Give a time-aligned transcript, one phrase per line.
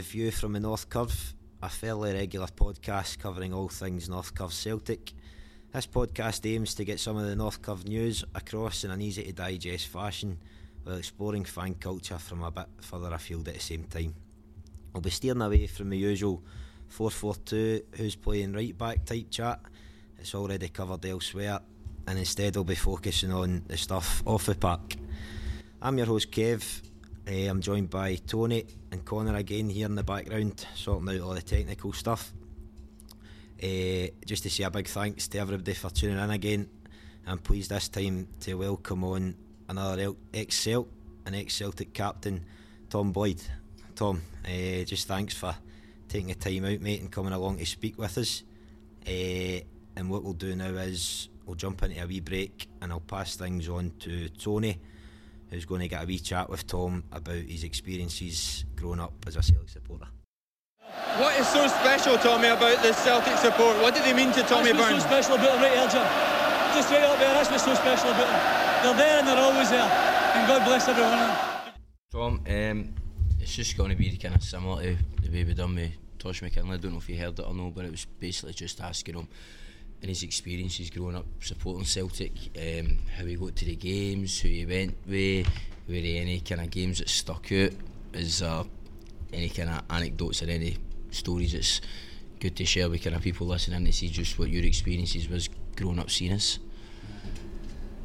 [0.00, 5.12] View from the North Curve, a fairly regular podcast covering all things North Curve Celtic.
[5.72, 9.24] This podcast aims to get some of the North Curve news across in an easy
[9.24, 10.38] to digest fashion
[10.84, 14.14] while exploring fan culture from a bit further afield at the same time.
[14.94, 16.42] I'll be steering away from the usual
[16.90, 19.60] 4-4-2 who's playing right back type chat,
[20.18, 21.60] it's already covered elsewhere,
[22.06, 24.94] and instead we'll be focusing on the stuff off the park.
[25.80, 26.82] I'm your host Kev,
[27.28, 31.34] uh, I'm joined by Tony and Connor again here in the background, sorting out all
[31.34, 32.32] the technical stuff.
[33.62, 36.68] Uh, just to say a big thanks to everybody for tuning in again.
[37.26, 39.34] I'm pleased this time to welcome on
[39.68, 40.88] another ex Celt
[41.26, 42.44] and ex Celtic captain,
[42.88, 43.42] Tom Boyd.
[43.94, 45.54] Tom, uh, just thanks for
[46.08, 48.42] taking the time out, mate, and coming along to speak with us.
[49.06, 49.60] Uh,
[49.96, 53.36] and what we'll do now is we'll jump into a wee break and I'll pass
[53.36, 54.78] things on to Tony
[55.50, 59.36] who's going to get a wee chat with Tom about his experiences growing up as
[59.36, 60.06] a Celtic supporter.
[61.18, 63.76] What is so special, Tommy, about this Celtic support?
[63.82, 65.02] What did they mean to Tommy That's Burns?
[65.02, 66.06] so special about them right here, Jim.
[66.74, 68.84] Just right up there, that's what's so special about them.
[68.84, 69.82] They're there and they're always there.
[70.34, 71.72] And God bless every one of them.
[72.12, 72.94] Tom, um,
[73.40, 76.42] it's just going to be kind of similar to the way we done with Tosh
[76.42, 76.74] McKinlay.
[76.74, 79.14] I don't know if you heard it or no, but it was basically just asking
[79.14, 79.28] him
[80.00, 84.48] and his experiences growing up supporting Celtic, um, how he got to the games, who
[84.48, 85.46] he went with,
[85.88, 87.72] were there any kind of games that stuck out,
[88.12, 88.62] is there
[89.32, 90.76] any kind of anecdotes or any
[91.10, 91.80] stories that's
[92.38, 95.48] good to share with kind of people listening to see just what your experiences was
[95.74, 96.58] growing up seeing us?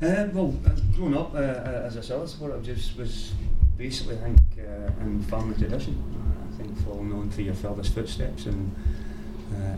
[0.01, 3.31] Uh, well, uh, growing up uh, uh, as a Celtic supporter, just was
[3.77, 5.95] basically, I think, uh, in family tradition.
[6.13, 9.12] Uh, I think following on through your father's footsteps and uh,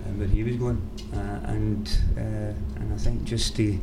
[0.06, 0.82] and where he was going,
[1.14, 3.78] uh, and uh, and I think just the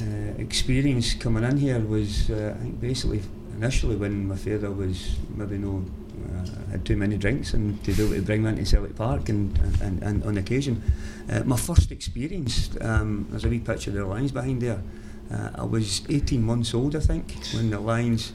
[0.00, 0.04] uh,
[0.38, 3.22] experience coming in here was, uh, I think, basically
[3.56, 5.84] initially when my father was maybe no
[6.28, 9.28] uh, had too many drinks and to be able to bring me into Celtic Park
[9.28, 10.82] and, and, and on occasion.
[11.30, 14.82] Uh, my first experience, um, there's a wee picture of the Lions behind there.
[15.32, 18.32] Uh, I was 18 months old, I think, when the Lions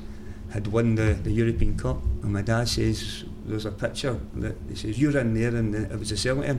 [0.51, 2.01] had won the, the European Cup.
[2.23, 5.99] And my dad says, there's a picture that he says, you're in there, and it
[5.99, 6.57] was a Celtic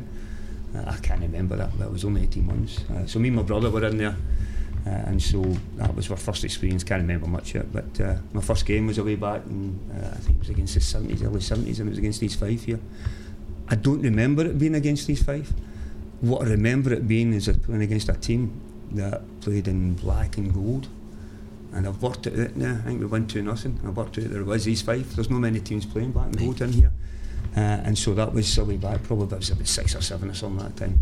[0.86, 2.84] I can't remember that, but it was only 18 months.
[2.90, 4.16] Uh, so me and my brother were in there.
[4.86, 5.42] Uh, and so
[5.76, 6.84] that was our first experience.
[6.84, 10.18] Can't remember much yet, but uh, my first game was away back, and uh, I
[10.18, 12.78] think it was against the 70s, early 70s, and it was against East Fife here.
[13.68, 15.52] I don't remember it being against East Fife.
[16.20, 18.60] What I remember it being is it playing against a team
[18.92, 20.86] that played in black and gold.
[21.76, 22.72] And I've worked it out now.
[22.72, 23.78] I think we won 2 nothing.
[23.86, 25.14] I've worked out there was East Fife.
[25.14, 26.92] There's no many teams playing black and gold in here.
[27.54, 30.34] Uh, and so that was away back, probably it was about six or seven or
[30.34, 31.00] something at that time.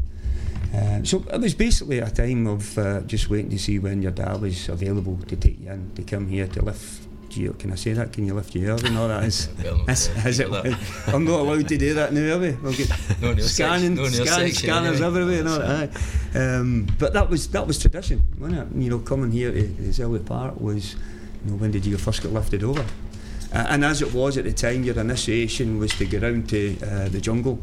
[0.75, 4.11] Uh, so it was basically a time of uh, just waiting to see when your
[4.11, 7.07] dad was available to take you in, to come here to lift
[7.37, 7.53] you.
[7.55, 8.13] Can I say that?
[8.13, 9.25] Can you lift your hair and all that?
[9.25, 10.51] Is, Well, is, is it.
[11.09, 12.53] I'm not allowed to do that now, are we?
[12.53, 12.91] We'll get
[13.21, 15.07] No scanning, no scanning scanners anyway.
[15.07, 15.91] everywhere and all that.
[16.35, 16.39] aye.
[16.39, 18.83] Um, but that was that was tradition, wasn't it?
[18.83, 20.95] You know, coming here to, to Zelda Park was,
[21.45, 22.85] you know, when did you first get lifted over?
[23.53, 26.77] Uh, and as it was at the time, your initiation was to get round to
[26.83, 27.59] uh, the jungle.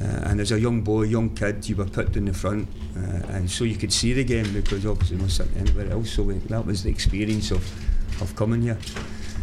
[0.00, 3.00] Uh, and as a young boy, young kid, you were put in the front, uh,
[3.32, 6.12] and so you could see the game because obviously no sitting anywhere else.
[6.12, 7.68] So that was the experience of,
[8.20, 8.78] of coming here.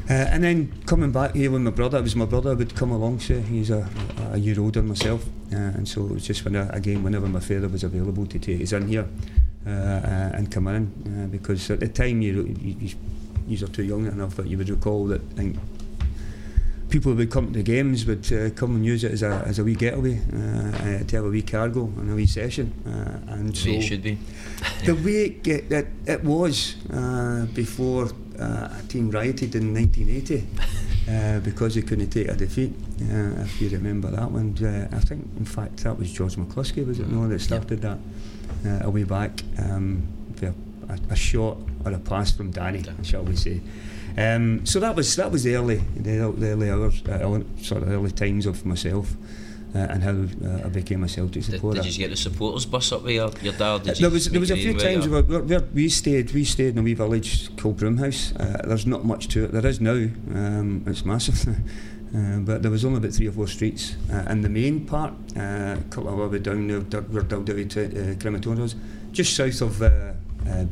[0.07, 2.91] Uh, and then coming back here with my brother, it was my brother would come
[2.91, 3.19] along.
[3.19, 3.87] So he's a,
[4.31, 7.27] a year older than myself, uh, and so it was just when I, again whenever
[7.27, 9.07] my father was available to take us in here
[9.65, 12.89] uh, uh, and come in uh, because at the time you you,
[13.47, 15.57] you are too young enough, but you would recall that I think
[16.89, 19.43] people who would come to the games would uh, come and use it as a,
[19.47, 22.71] as a wee getaway, uh, uh, to have a wee cargo and a wee session.
[22.85, 24.17] Uh, and so The way it should be.
[24.85, 28.09] the way it, it, it was uh, before
[28.39, 30.47] uh, a team rioted in 1980
[31.09, 34.55] uh, because they couldn't take a defeat, uh, if you remember that one.
[34.63, 37.97] Uh, I think, in fact, that was George McCluskey, was it no, that started that
[38.65, 40.53] uh, a way back um, for
[40.89, 43.61] a, a shot or a pass from Danny, shall we say.
[44.17, 48.11] Um, so that was that was the early the early hours, uh, sort of early
[48.11, 49.13] times of myself
[49.75, 50.11] uh, and how
[50.47, 51.81] uh, I became a Celtic Did, supporter.
[51.81, 53.83] did you get the supporters bus up with your, dad?
[53.83, 56.69] Did There was there was a few times where, where, where we stayed we stayed
[56.69, 58.33] in a wee village called Broomhouse.
[58.39, 59.51] Uh, there's not much to it.
[59.51, 59.91] There is now.
[59.91, 61.55] Um, it's massive.
[62.15, 65.11] Uh, but there was only about three or four streets, uh, and the main part,
[65.35, 68.75] uh, a couple of hours down there, dug down to uh, crematoriums,
[69.11, 70.13] just south of uh,
[70.47, 70.63] uh.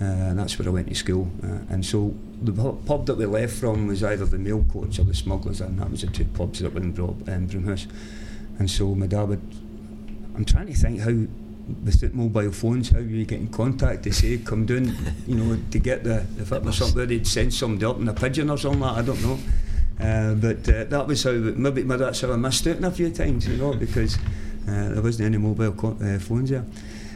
[0.00, 1.30] Uh, that's where I went to school.
[1.42, 2.14] Uh, and so
[2.44, 5.78] the pub that we left from was either the mail coach or the smugglers, and
[5.78, 7.86] that was the two pubs that were in, Bro- in Broomhouse.
[8.58, 9.40] And so my dad would
[10.36, 11.12] I'm trying to think how
[11.82, 14.94] with mobile phones how you get in contact to say come down
[15.26, 18.12] you know to get the if it was something he'd send somebody up in a
[18.12, 19.38] pigeon or something I don't know
[19.98, 23.46] Uh, but uh, that was how maybe that's how I missed out a few times,
[23.46, 24.16] you know, because
[24.68, 26.64] uh, there wasn't any mobile co- uh, phones there.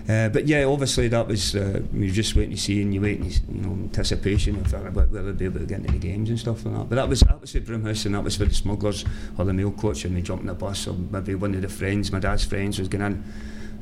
[0.08, 3.30] Uh, but yeah, obviously that was uh, were just waiting to see, and you waiting,
[3.30, 6.38] you know, anticipation of uh, whether they'd be able to get into the games and
[6.38, 6.88] stuff like that.
[6.88, 9.04] But that was that was the Broomhouse, and that was for the smugglers
[9.36, 11.68] or the mail coach, and they jumped in the bus, or maybe one of the
[11.68, 13.24] friends, my dad's friends, was going in,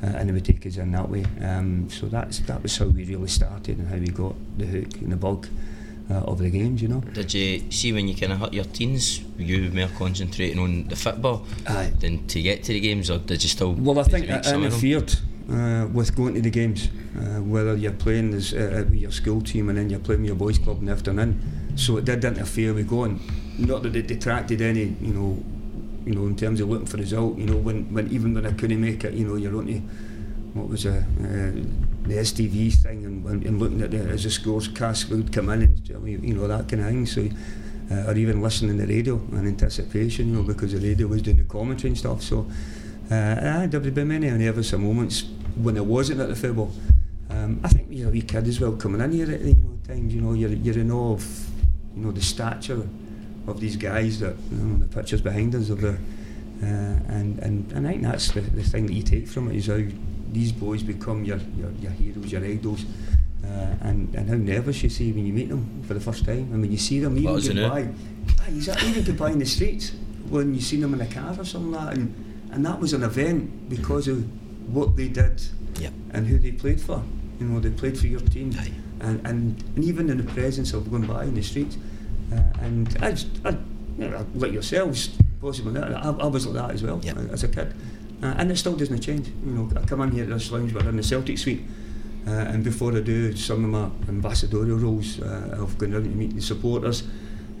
[0.03, 1.23] uh, and they would take us in that way.
[1.41, 4.95] Um, so that's that was how we really started and how we got the hook
[4.95, 5.47] and the bug
[6.11, 6.99] uh, of the games, you know.
[6.99, 10.59] Did you see when you kind of hit your teens, you were you more concentrating
[10.59, 11.93] on the football Aye.
[12.01, 13.73] than to get to the games, or did you still?
[13.73, 14.85] Well, I think you make it some of them?
[14.85, 15.19] interfered
[15.49, 19.41] uh, with going to the games, uh, whether you're playing as, uh, with your school
[19.41, 21.39] team and then you're playing with your boys' club in the afternoon.
[21.75, 23.19] So it did interfere with going.
[23.57, 25.43] Not that it detracted any, you know,
[26.05, 27.37] you know, in terms of looking for result.
[27.37, 29.79] You know, when, when even when I couldn't make it, you know, you're only
[30.53, 31.51] what was a uh,
[32.07, 35.61] the STV thing and, and looking at the as the scores cast would come in
[35.63, 37.05] and you know that kind of thing.
[37.05, 37.29] So.
[37.89, 41.21] Uh, or even listening to the radio in anticipation, you know, because the radio was
[41.21, 42.21] doing the commentary and stuff.
[42.21, 42.45] So,
[43.09, 44.27] uh, there would be many
[44.61, 45.23] some moments
[45.63, 46.71] when I wasn't at the football.
[47.29, 49.77] Um, I think you're a wee kid as well coming in here at you know
[49.87, 50.13] times.
[50.13, 51.49] You know, you're you're in awe of
[51.95, 52.87] you know the stature
[53.47, 56.65] of these guys that you know, the pictures behind us of the uh,
[57.09, 59.67] and and and I think that's the, the thing that you take from it is
[59.67, 59.79] how
[60.31, 62.85] these boys become your your, your heroes, your idols.
[63.45, 66.51] Uh, and, and how nervous you see when you meet them for the first time
[66.51, 67.69] and when you see them even What, isn't go it?
[67.69, 67.87] by
[68.47, 69.93] exactly, even go by in the streets
[70.27, 72.91] when you seen them in a car or something like that and, and that was
[72.91, 74.27] an event because of
[74.67, 75.41] what they did
[75.79, 75.93] Yep.
[76.11, 77.03] and who they played for.
[77.39, 78.71] You know, they played for your team, Aye.
[79.01, 81.77] and, and and even in the presence of going by in the streets,
[82.33, 85.09] uh, and I, just, I, you know, like yourselves,
[85.39, 87.17] possibly, I, I was like that as well Yep.
[87.31, 87.73] as a kid,
[88.23, 89.27] uh, and it still doesn't change.
[89.45, 91.61] You know, I come in here to this lounge, we're in the Celtic suite.
[92.25, 96.09] Uh, and before I do some of my ambassadorial roles uh, of going around to
[96.09, 97.03] meet the supporters,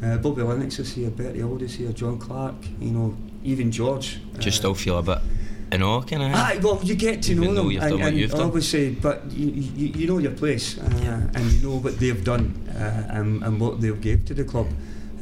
[0.03, 4.19] uh, Bobby Lennox is here, Bertie is here, John Clark, you know, even George.
[4.41, 5.19] You uh, still feel a bit
[5.71, 6.33] in awe, kind of?
[6.33, 8.41] Aye, well, you get to know though them, and, and you've done.
[8.41, 12.53] obviously, but you, you, you know your place, uh, and you know what they've done,
[12.75, 14.67] uh, and, and what they've gave to the club,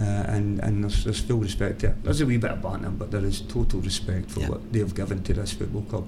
[0.01, 1.95] uh, and and there's, there's full respect there.
[2.03, 4.49] There's a wee bit of banter, but there is total respect for Yeah.
[4.49, 6.05] what they've given to this football club,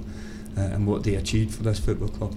[0.57, 2.35] uh, and what they achieved for this football club.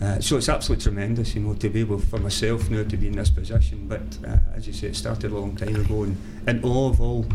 [0.00, 3.08] Uh, so it's absolutely tremendous, you know, to be able for myself now to be
[3.08, 3.86] in this position.
[3.86, 6.16] But uh, as you say, it started a long time ago, and
[6.46, 7.26] in awe of all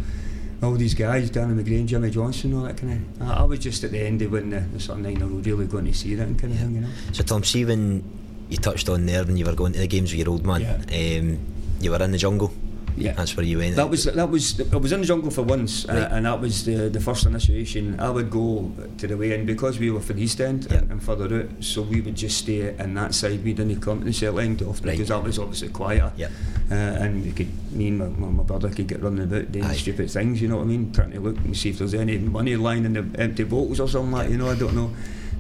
[0.66, 3.28] all these guys, Danny McGrain, Jimmy Johnstone, all that kind of.
[3.30, 5.42] I, I was just at the end of when the, the sort of nine were
[5.42, 6.90] really going to see that kind of thing, you know.
[7.14, 8.04] So Tom, see when
[8.50, 10.64] you touched on there when you were going to the games with your old man,
[10.66, 11.40] um,
[11.80, 12.52] you were in the jungle.
[12.98, 13.14] Yeah.
[13.14, 13.76] That's where you went.
[13.76, 15.98] That was that was I was in the jungle for once, Right.
[15.98, 18.00] uh, and that was the the first initiation.
[18.00, 20.78] I would go to the way in because we were for the East End Yeah.
[20.78, 23.44] and, and further out, so we would just stay in that side.
[23.44, 24.92] We didn't come to the Celtic end off Right.
[24.94, 26.12] because that was obviously quieter.
[26.18, 26.30] Yeah.
[26.72, 29.66] Uh, and we could, me and my, my, my brother could get running about doing
[29.66, 29.76] Aye.
[29.76, 30.92] stupid things, you know what I mean?
[30.92, 33.88] Trying to look and see if there's any money lying in the empty bottles or
[33.88, 34.90] something like, you know, I don't know.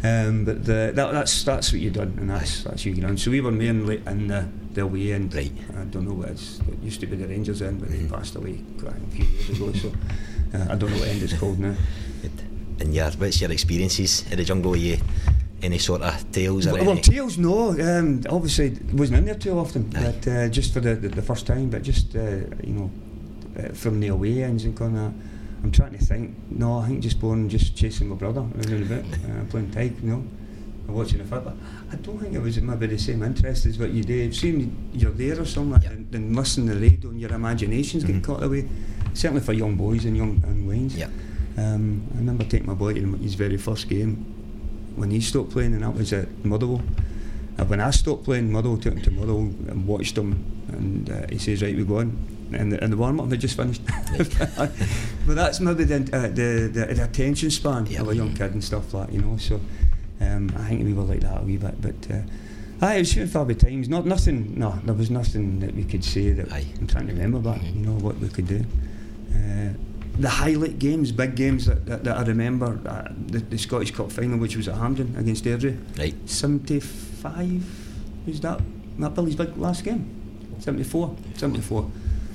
[0.05, 3.17] Um, but the, that, that's that's what you done, and that's that's you on.
[3.17, 5.33] So we were mainly in the, the away end.
[5.33, 5.51] Right.
[5.79, 6.59] I don't know what it's.
[6.59, 8.09] It used to be the Rangers end, but Mhm.
[8.09, 9.71] they passed away a few years ago.
[9.73, 9.87] So
[10.53, 11.75] uh, I don't know what end it's called now.
[12.79, 14.73] And yeah, what's your experiences in the jungle?
[14.73, 14.97] Are you
[15.61, 16.97] any sort of tales Well, well?
[16.97, 17.69] Tails, no.
[17.71, 20.01] Um, obviously, wasn't in there too often, Aye.
[20.11, 21.69] but uh, just for the, the, the first time.
[21.69, 22.19] But just uh,
[22.63, 22.91] you know,
[23.57, 25.13] uh, from the away ends and kind of.
[25.65, 26.35] I'm trying to think.
[26.51, 29.95] No, I think just born just chasing my brother around a bit, uh, playing tag,
[30.03, 30.23] you know,
[30.87, 31.57] and watching the football.
[31.91, 34.31] I don't think it was maybe the same interest as what you do.
[34.31, 35.89] Seeing you're there or something, Yeah.
[35.93, 38.07] and, and listening to the radio and your imaginations Mhm.
[38.07, 38.67] get caught away.
[39.15, 40.95] Certainly for young boys and young and Waynes.
[40.97, 41.09] Yeah.
[41.57, 44.23] Um, I remember taking my boy to his very first game
[44.95, 46.83] when he stopped playing, and that was at Motherwell.
[47.57, 51.25] Uh, when I stopped playing, Motherwell took him to Motherwell and watched him, and uh,
[51.31, 52.15] he says, "Right, we go on."
[52.53, 53.81] And the, and the warm up had just finished.
[55.27, 58.01] but that's maybe the, uh, the, the the attention span Yeah.
[58.01, 59.37] of a young kid and stuff like you know.
[59.37, 59.59] So
[60.21, 62.11] um, I think we were like that a wee bit, but.
[62.11, 62.21] Uh,
[62.81, 63.87] Aye, it was few far times.
[63.87, 64.59] Not nothing.
[64.59, 66.65] No, there was nothing that we could say that Aye.
[66.77, 67.39] I'm trying to remember.
[67.39, 67.75] But Mhm.
[67.75, 68.65] you know what we could do.
[69.33, 69.69] Uh,
[70.19, 74.11] the highlight games, big games that, that, that I remember, uh, the, the Scottish Cup
[74.11, 75.77] final, which was at Hampden against Airdrie.
[75.97, 76.15] Right.
[76.29, 77.63] 75
[78.27, 78.59] was that
[78.99, 80.09] that Billy's big last game
[80.59, 81.89] 74 74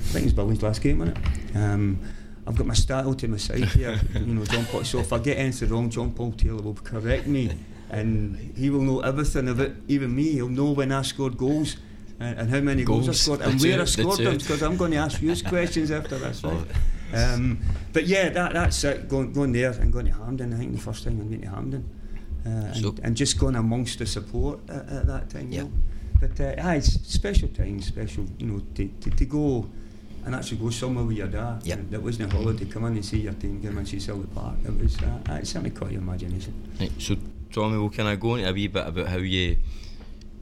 [0.09, 1.99] I think it's Billy's last game wasn't it um,
[2.47, 5.19] I've got my style to my side here you know John Paul so if I
[5.19, 7.51] get anything wrong John Paul Taylor will correct me
[7.89, 11.77] and he will know everything about even me he'll know when I scored goals
[12.19, 14.77] and, and how many goals, I scored and where two- I scored them because I'm
[14.77, 16.65] going to ask you questions after this right?
[17.13, 17.33] Oh.
[17.33, 17.59] um,
[17.93, 20.53] but yeah that, that's it going, going there and going to Hampden.
[20.53, 21.89] I think the first time I went to Hampden,
[22.45, 25.51] uh, and, So- and just going amongst the support at, at that time.
[25.51, 25.59] Yeah.
[25.59, 25.71] You know.
[26.21, 29.67] But uh, aye, it's special times, special, you know, to, to, to go
[30.25, 31.61] and actually go somewhere with your dad.
[31.63, 31.79] Yep.
[31.91, 32.65] That wasn't a holiday.
[32.65, 34.55] Come in and see your team, come and see Celtic Park.
[34.65, 36.53] It was, uh, it certainly caught your imagination.
[36.79, 37.15] Right, so
[37.51, 39.57] Tommy, well, can I go into a wee bit about how you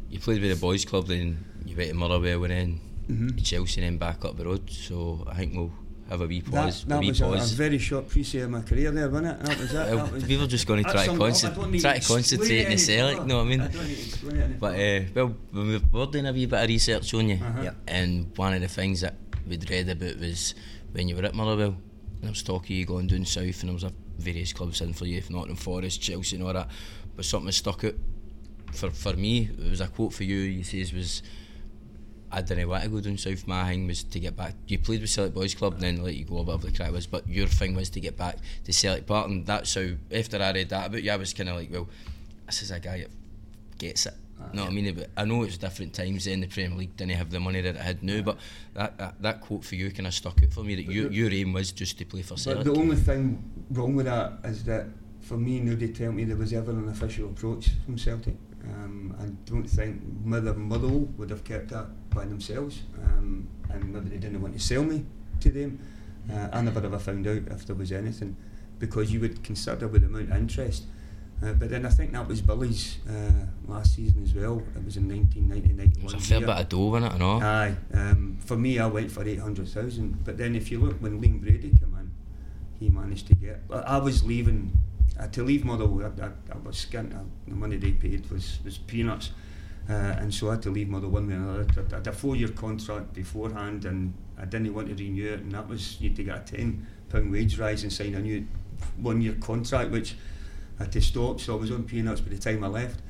[0.09, 3.43] you played with the boys club, then you went to Motherwell and then Mhm.
[3.43, 4.69] Chelsea and then back up the road.
[4.69, 5.71] So I think we'll
[6.09, 6.83] have a wee That, pause.
[6.85, 9.45] that a wee was a, a very short preset of my career there, wasn't it?
[9.45, 9.75] That was it.
[9.75, 12.65] Well, that was, we were just going to try to, concent- try to concentrate it
[12.65, 13.61] any Celtic, know what I mean?
[13.61, 16.59] I don't need to explain it But uh, well, we were doing a wee bit
[16.63, 17.61] of research on you, Uh-huh.
[17.61, 17.75] Yep.
[17.87, 20.55] and one of the things that we'd read about was
[20.91, 23.69] when you were at Motherwell, and there was talk of you going down south, and
[23.69, 26.69] there was a various clubs in for you, if Nottingham Forest, Chelsea, and all that.
[27.15, 27.95] But something stuck out
[28.73, 29.49] for for me.
[29.57, 30.37] It was a quote for you.
[30.37, 31.23] You says was.
[32.31, 33.47] I don't want to go down south.
[33.47, 34.53] My thing was to get back.
[34.67, 37.07] You played with Celtic Boys Club, and then let you go above the crack was.
[37.07, 39.87] But your thing was to get back to Celtic Park, and that's how.
[40.11, 41.89] After I read that about you, I was kind of like, well,
[42.45, 43.09] this is a guy that
[43.79, 44.13] gets it.
[44.53, 44.95] Know what I mean?
[44.95, 46.41] But I know it's different times then.
[46.41, 48.21] The Premier League didn't have the money that it had now.
[48.21, 48.37] But
[48.73, 50.75] that, that, that quote for you kind of stuck out for me.
[50.75, 52.63] That you, your aim was just to play for But Celtic.
[52.65, 54.87] the only thing wrong with that is that
[55.21, 58.35] for me, nobody tell me there was ever an official approach from Celtic.
[58.63, 64.09] Um, I don't think Mother Motherwell would have kept that by themselves, um, and maybe
[64.09, 65.05] they didn't want to sell me
[65.39, 65.79] to them.
[66.31, 68.35] Uh, I never ever found out if there was anything
[68.77, 70.83] because you would consider with the amount of interest.
[71.41, 74.61] Uh, but then I think that was Billy's uh, last season as well.
[74.75, 77.41] It was in 1990 it was a fair bit of dough in it, I know.
[77.41, 77.75] Aye.
[77.93, 80.25] Um, for me, I went for 800,000.
[80.25, 82.11] But then if you look, when Liam Brady came in,
[82.77, 83.61] he managed to get...
[83.71, 84.71] I I was leaving...
[85.17, 87.15] Uh, to leave Motherwell, I, I, I was skint.
[87.15, 89.31] Uh, the money they paid was, was peanuts.
[89.89, 91.85] Uh, and so I had to leave Motherwell one way or another.
[91.91, 95.39] I had a four-year contract beforehand and I didn't want to renew it.
[95.39, 98.45] And that was, you had to get a £10 wage rise and sign a new
[98.97, 100.15] one-year contract, which I
[100.79, 101.39] had to stop.
[101.39, 103.01] So I was on peanuts by the time I left.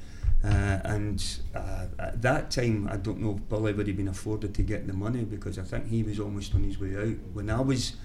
[0.43, 1.23] Uh, and
[1.53, 4.87] uh, at that time, I don't know if Billy would have been afforded to get
[4.87, 7.17] the money because I think he was almost on his way out.
[7.33, 7.97] When I was,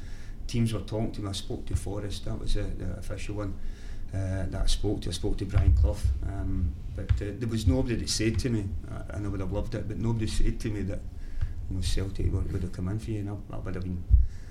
[0.47, 3.55] teams were talking to me, I spoke to Forest, that was the official one
[4.13, 5.11] uh, that I spoke to.
[5.11, 5.97] I spoke to Brian Clough.
[6.27, 9.53] Um, but uh, there was nobody that said to me, uh, and I would have
[9.53, 11.01] loved it, but nobody said to me that
[11.71, 14.03] you know, Celtic would have come in for you, and I, I would have been.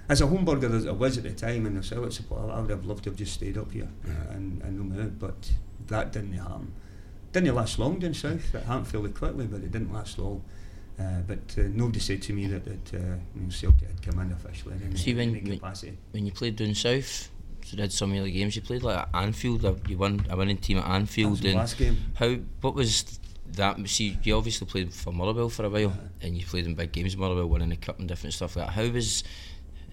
[0.10, 2.70] As a Homburger as I was at the time, and a Celtic supporter, I would
[2.70, 3.88] have loved to have just stayed up here
[4.32, 5.52] and, and no moved, but
[5.88, 6.74] that didn't happen
[7.32, 8.54] didn't last long down south.
[8.54, 10.44] It happened fairly quickly, but it didn't last long.
[11.00, 14.20] Uh, but uh, nobody said to me that, that uh, you know, Celtic had come
[14.20, 15.98] in officially in See, when- any when- capacity.
[16.12, 17.32] when you played down south,
[17.66, 20.58] so did some of the games you played like at Anfield, you won a winning
[20.58, 21.32] team at That Anfield.
[21.32, 21.98] was the last game.
[22.14, 23.20] how what was
[23.54, 23.80] that?
[23.90, 27.18] See, you obviously played for Motherwell for a while, and you played in big games,
[27.18, 28.74] Motherwell winning the cup and different stuff like that.
[28.74, 29.24] How was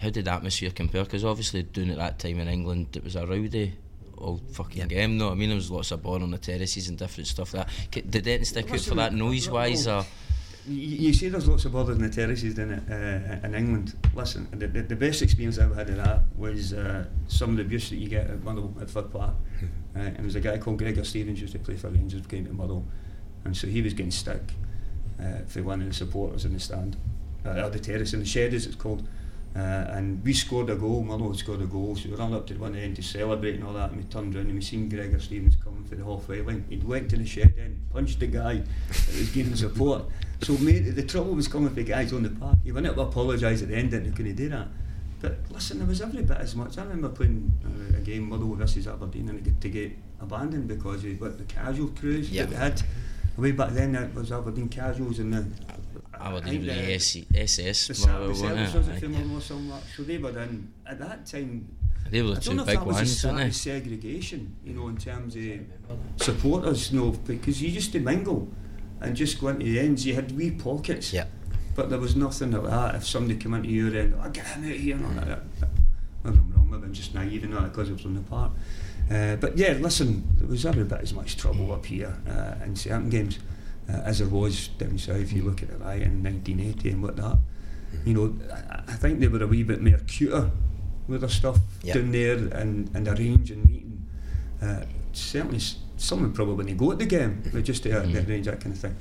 [0.01, 1.05] how did atmosphere compare?
[1.05, 3.75] Because obviously doing at that time in England, it was a rowdy.
[4.19, 5.31] Old fucking game, no.
[5.31, 7.91] I mean, there was lots of ball on the terraces and different stuff like that.
[7.91, 10.05] K- Did anything stick out for that noise wise, or
[10.69, 10.77] You,
[11.09, 13.95] you say there's lots of borders in the terraces in, it, uh, in England.
[14.15, 17.57] Listen, the, the, the best experience I ever had of that was uh, some of
[17.57, 19.35] the abuse that you get at Motherwell at Fir Park.
[19.93, 22.25] Uh, and there was a guy called Gregor Stevens who used to play for Rangers,
[22.25, 22.85] came to Motherwell,
[23.45, 24.41] and so he was getting stick
[25.21, 26.97] uh, for one of the supporters in the stand,
[27.45, 29.03] uh, or the terrace in the shed as it's called.
[29.57, 29.59] Uh,
[29.91, 32.61] and we scored a goal, Motherwell scored a goal, so we ran up to the
[32.61, 35.19] one end to celebrate and all that, and we turned around and we seen Gregor
[35.19, 36.65] Stevens coming for the halfway line.
[36.71, 40.05] He'd went to the shed end, punched the guy that was giving support.
[40.43, 42.59] So mate, the trouble was coming for the guys on the park.
[42.63, 44.69] He went up to apologise at the end that they couldn't do that.
[45.21, 46.79] But listen, there was every bit as much.
[46.79, 50.69] I remember playing uh, a game Motherwell versus Aberdeen and it got to get abandoned
[50.69, 52.45] because of what the casual crews Yeah.
[52.45, 52.83] that they had.
[53.37, 55.47] Way back then, that was Aberdeen casuals and the.
[56.21, 58.97] I would think leave the the- SS, the SS Saturday Motherwell, service wasn't was it?
[58.97, 59.25] a few Aye.
[59.25, 59.83] more somewhat.
[59.97, 61.69] So they were in at that time.
[62.11, 63.45] They were I the don't two know if big that was a ones, weren't of
[63.47, 63.51] they?
[63.53, 65.43] segregation, you know, in terms of
[66.17, 68.49] supporters, you know, because you used to mingle
[69.01, 70.05] and just go into the ends.
[70.07, 71.27] You had wee pockets, Yeah.
[71.75, 72.95] but there was nothing like that.
[72.97, 75.27] If somebody came into your end, oh, get him out here, and all that.
[75.61, 75.69] that-
[76.23, 78.53] Maybe I'm wrong, maybe I'm just naive and that because it was on the park.
[79.11, 82.77] Uh, but yeah, listen, there was every bit as much trouble up here uh, in
[82.77, 83.39] certain games
[83.93, 85.17] uh, as there was down south.
[85.17, 87.39] If you look at it right in 1980 and whatnot.
[88.05, 90.51] You know, I, I think they were a wee bit more cuter
[91.09, 91.95] with their stuff Yeah.
[91.95, 94.07] down there and, and arrange and meeting.
[94.63, 94.83] Uh,
[95.13, 98.61] certainly, s- someone probably wouldn't go at the game, but just to uh, arrange that
[98.61, 98.95] kind of thing.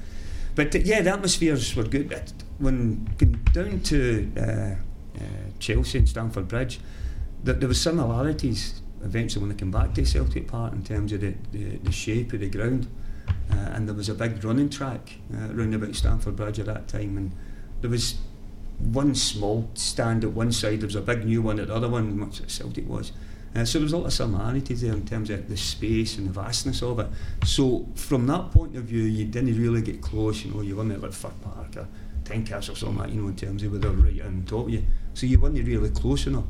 [0.55, 2.11] But uh, yeah, the atmospheres were good.
[2.57, 3.05] When
[3.53, 5.21] down to uh, uh,
[5.59, 6.79] Chelsea and Stamford Bridge,
[7.45, 11.21] th- there was similarities eventually when they came back to Celtic Park in terms of
[11.21, 12.87] the, the, the shape of the ground.
[13.51, 16.87] Uh, and there was a big running track uh, round about Stamford Bridge at that
[16.87, 17.31] time, and
[17.81, 18.19] there was
[18.79, 21.89] one small stand at one side, there was a big new one at the other
[21.89, 23.11] one, much as Celtic was.
[23.55, 26.27] Uh, so there was a lot of similarities there in terms of the space and
[26.27, 27.07] the vastness of it.
[27.45, 31.01] So from that point of view, you didn't really get close, you know, you weren't
[31.01, 31.87] like Fir Park or
[32.25, 34.69] 10 or something like you know, in terms of where they're right on top of
[34.69, 34.83] you.
[35.15, 36.45] So you weren't really close enough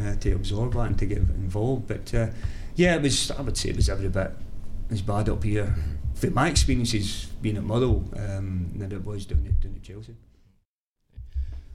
[0.00, 1.86] uh, to absorb that and to get involved.
[1.86, 2.28] But uh,
[2.74, 3.30] yeah, it was.
[3.30, 4.32] I would say it was every bit
[4.90, 5.74] as bad up here.
[6.20, 10.14] For my experiences being at Motherwell um, than it was down at, down at Chelsea.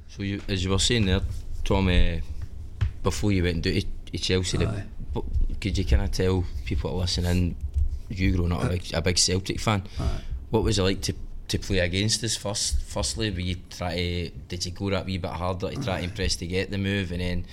[0.08, 1.22] So you, as you were saying there,
[1.64, 2.18] Tom, uh,
[3.02, 4.86] before you went to, to Chelsea, that,
[5.60, 7.56] could you kind of tell people listening,
[8.10, 10.22] you growing up a big, a big Celtic fan, Aye.
[10.52, 11.14] what was it like to
[11.48, 12.82] to play against us first?
[12.82, 16.04] Firstly, were you try to, did you go that wee bit harder to try to
[16.04, 17.46] impress to get the move, and then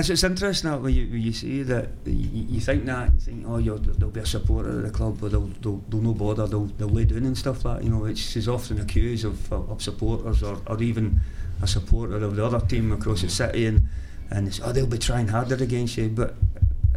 [0.00, 3.20] it's, it's interesting that when you, when you say that you, you think that you
[3.20, 6.14] think oh you there'll be a supporter of the club but they'll, they'll, they'll no
[6.14, 9.24] bother they'll, they'll lay down and stuff like that you know which is often accused
[9.24, 11.20] of, of, supporters or, or even
[11.62, 13.82] a supporter of the other team across the city and
[14.30, 16.34] and it's, oh they'll be trying harder against you but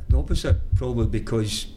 [0.09, 1.67] the opposite probably because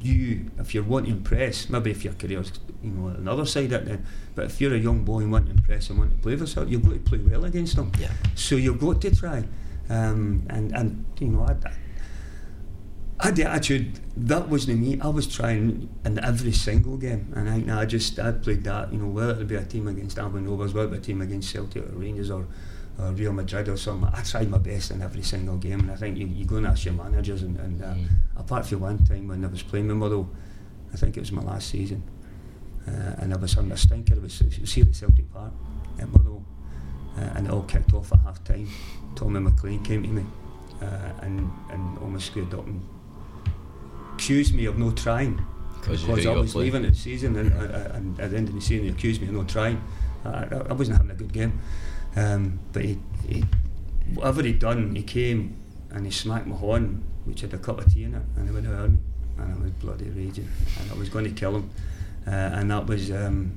[0.00, 3.86] you if you're wanting to impress maybe if your career's you know another side at
[3.86, 6.34] then but if you're a young boy and want to impress and want to play
[6.36, 8.10] for yourself you've got to play well against them yeah.
[8.34, 9.42] so you've got to try
[9.88, 11.56] um, and and you know I,
[13.18, 15.00] I had the attitude that wasn't me.
[15.00, 18.92] I was trying in every single game, and I I just I played that.
[18.92, 21.20] You know, whether it be a team against Albion Rovers, whether it be a team
[21.20, 22.46] against Celtic or Rangers or,
[22.98, 24.10] or Real Madrid or something.
[24.12, 26.66] I tried my best in every single game, and I think you, you go and
[26.66, 27.42] ask your managers.
[27.42, 28.06] And, and uh, mm.
[28.36, 30.30] apart from one time when I was playing with Motherwell,
[30.92, 32.02] I think it was my last season,
[32.86, 34.14] uh, and I was on a stinker.
[34.14, 35.52] It was, it was here at Celtic Park
[35.98, 36.44] at Motherwell,
[37.16, 38.68] uh, and it all kicked off at half time.
[39.14, 40.24] Tommy McLean came to me
[40.82, 42.86] uh, and, and almost squared up and
[44.14, 45.44] accused me of no trying.
[45.80, 48.90] Because I was leaving the season and, and, at the end of the season he
[48.90, 49.82] accused me of no trying.
[50.24, 51.60] I, I wasn't having a good game,
[52.16, 52.98] um, but he,
[53.28, 53.44] he,
[54.14, 55.56] whatever he'd done, he came
[55.90, 58.52] and he smacked my horn, which had a cup of tea in it, and he
[58.52, 58.98] went at me,
[59.38, 60.48] and I was bloody raging,
[60.80, 61.70] and I was going to kill him,
[62.26, 63.56] uh, and that was um,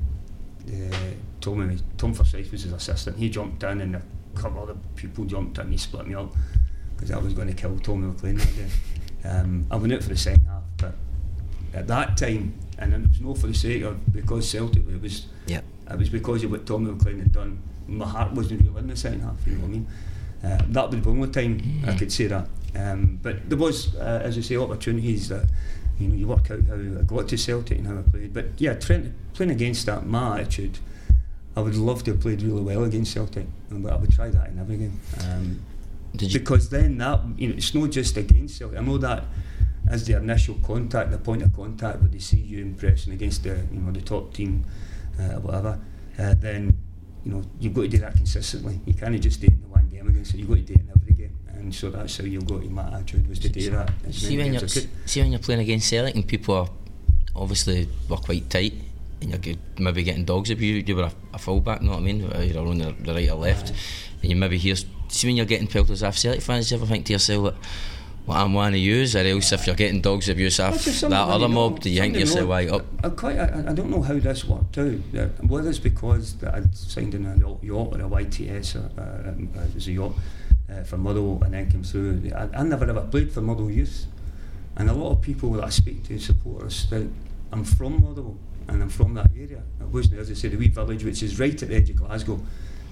[0.70, 0.96] uh,
[1.42, 3.18] Tom, Tom Forsyth was his assistant.
[3.18, 4.02] He jumped in and a
[4.36, 6.34] couple of other people jumped in and he split me up
[6.96, 9.30] because I was going to kill Tommy McLean that day.
[9.30, 10.96] Um, I went out for the second half, but
[11.74, 15.28] at that time, and it was not for the sake of because Celtic, it was
[15.48, 15.64] yep.
[15.90, 17.62] it was because of what Tommy McLean had done.
[17.88, 19.88] My heart wasn't really in the second half, you know what I mean?
[20.44, 21.90] Uh, that was the only time mm-hmm.
[21.90, 22.48] I could say that.
[22.76, 25.50] Um, but there was, uh, as I say, opportunities that
[26.00, 28.34] you know you work out how I got to Celtic and how I played.
[28.34, 30.80] But yeah, trying, playing against that, my attitude
[31.60, 34.50] I would love to have played really well against Celtic, but I would try that
[34.50, 35.00] in every game.
[35.22, 35.62] Um,
[36.16, 38.78] because then that you know it's not just against Celtic.
[38.78, 39.26] I know that
[39.90, 43.62] as the initial contact, the point of contact, where they see you impressing against the
[43.74, 44.64] you know the top team,
[45.20, 45.80] uh, whatever.
[46.18, 46.78] Uh, then
[47.26, 48.80] you know you've got to do that consistently.
[48.86, 50.38] You can't just do it in the one game against it.
[50.38, 51.09] You've got to do it in every
[51.60, 53.92] and so that's how you'll go to my attitude was to do that.
[54.12, 56.70] See when you're see when you're playing against Celtic and people are
[57.36, 58.74] obviously were quite tight
[59.22, 62.00] and you're good, maybe getting dogs if you you were a, a fullback, know what
[62.00, 62.20] I mean?
[62.22, 63.70] You're on the, the right or left,
[64.22, 64.76] and you maybe hear.
[65.10, 67.56] See when you're getting pelters off Celtic fans, you ever think to yourself like,
[68.28, 71.48] well, I'm one of yous, or else if you're getting dogs abuse off that other
[71.48, 72.86] mob, do you think yourself, why up?
[73.04, 74.92] I, quite, I, I, don't know how this worked out.
[75.48, 79.62] Whether it's because I'd signed in a yacht or a YTS, or, uh, um, uh,
[79.62, 80.14] it was a yacht
[80.72, 82.32] uh, for Motherwell, and then came through.
[82.36, 84.06] I, I never ever played for Motherwell Youth,
[84.76, 87.08] and a lot of people that I speak to, supporters, that
[87.52, 88.38] I'm from Motherwell
[88.70, 89.62] and I'm from that area.
[89.82, 91.98] I wasn't, as I said, a wee village which is right at the edge of
[91.98, 92.40] Glasgow.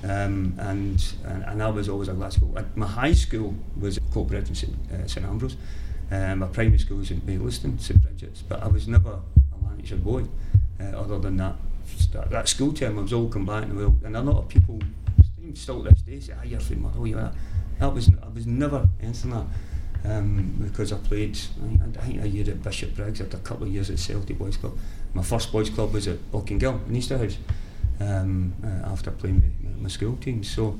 [0.03, 2.53] Um, and, and, and I was always a Glasgow.
[2.75, 5.57] My high school was at Coatbridge and St, uh, St Ambrose.
[6.11, 9.97] Um, my primary school was in Baillieston, St Bridget's, but I was never a Lanarkshire
[9.97, 10.25] boy.
[10.79, 11.55] Uh, other than that,
[12.29, 14.03] that, school term, I was all combatant.
[14.03, 14.79] And a lot of people
[15.55, 17.33] still to this day say, "Ah, you're from Motherwell." You are.
[17.79, 19.45] That was I was never anything like
[20.05, 21.37] um, because I played.
[21.61, 24.57] I, I think a year at Bishopbriggs, after a couple of years at Celtic Boys
[24.57, 24.77] Club
[25.17, 27.37] my first boys club was at Auchengill in Easterhouse
[27.99, 30.43] um, uh, after playing with my school team.
[30.43, 30.79] So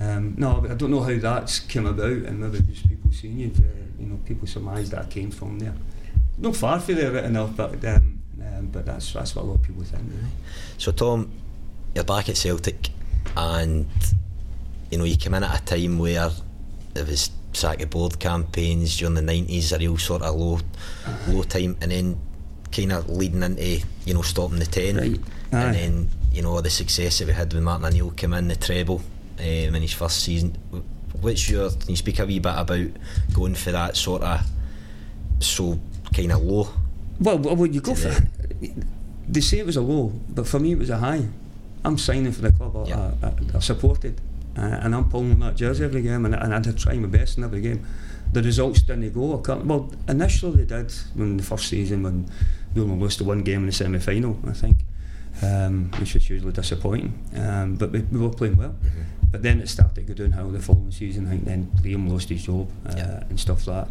[0.00, 3.52] um, no, I don't know how that's came about, and maybe just people seeing you,
[3.56, 3.62] uh,
[3.98, 5.74] you know, people surmise that I came from there.
[6.36, 9.54] Not far from there, right enough, but um, um, but that's that's what a lot
[9.54, 10.02] of people think.
[10.02, 10.32] Really.
[10.76, 11.30] So Tom,
[11.94, 12.90] you're back at Celtic,
[13.36, 13.86] and
[14.90, 16.30] you know you came in at a time where
[16.94, 20.58] it was sack of board campaigns during the nineties, a real sort of low
[21.28, 22.18] low time, and then
[22.72, 25.20] kind of leading into you know stopping the ten, right.
[25.52, 28.48] and then you know all the success that we had when Martin O'Neill came in
[28.48, 29.02] the treble
[29.38, 30.56] um, in his first season.
[31.20, 31.70] What's your?
[31.70, 32.88] Can you speak a wee bit about
[33.32, 34.40] going for that sort of
[35.40, 35.78] so
[36.14, 36.68] kind of low?
[37.20, 38.08] Well, well, you go for.
[38.08, 38.74] The,
[39.28, 41.26] they say it was a low, but for me it was a high.
[41.86, 42.86] I'm signing for the club.
[42.88, 43.12] Yeah.
[43.22, 44.20] I, I, I supported,
[44.58, 47.38] uh, and I'm pulling that jersey every game, and, and I to try my best
[47.38, 47.80] in every game.
[48.32, 49.36] The results didn't go.
[49.64, 52.28] Well, initially they did when the first season when
[52.74, 54.76] we only lost the one game in the semi final, I think.
[55.42, 57.12] um, which was hugely disappointing.
[57.36, 58.74] Um, but we, we were playing well.
[59.30, 61.26] But then it started to go downhill the following season.
[61.26, 63.22] I think then Liam lost his job uh, Yeah.
[63.28, 63.90] and stuff like that.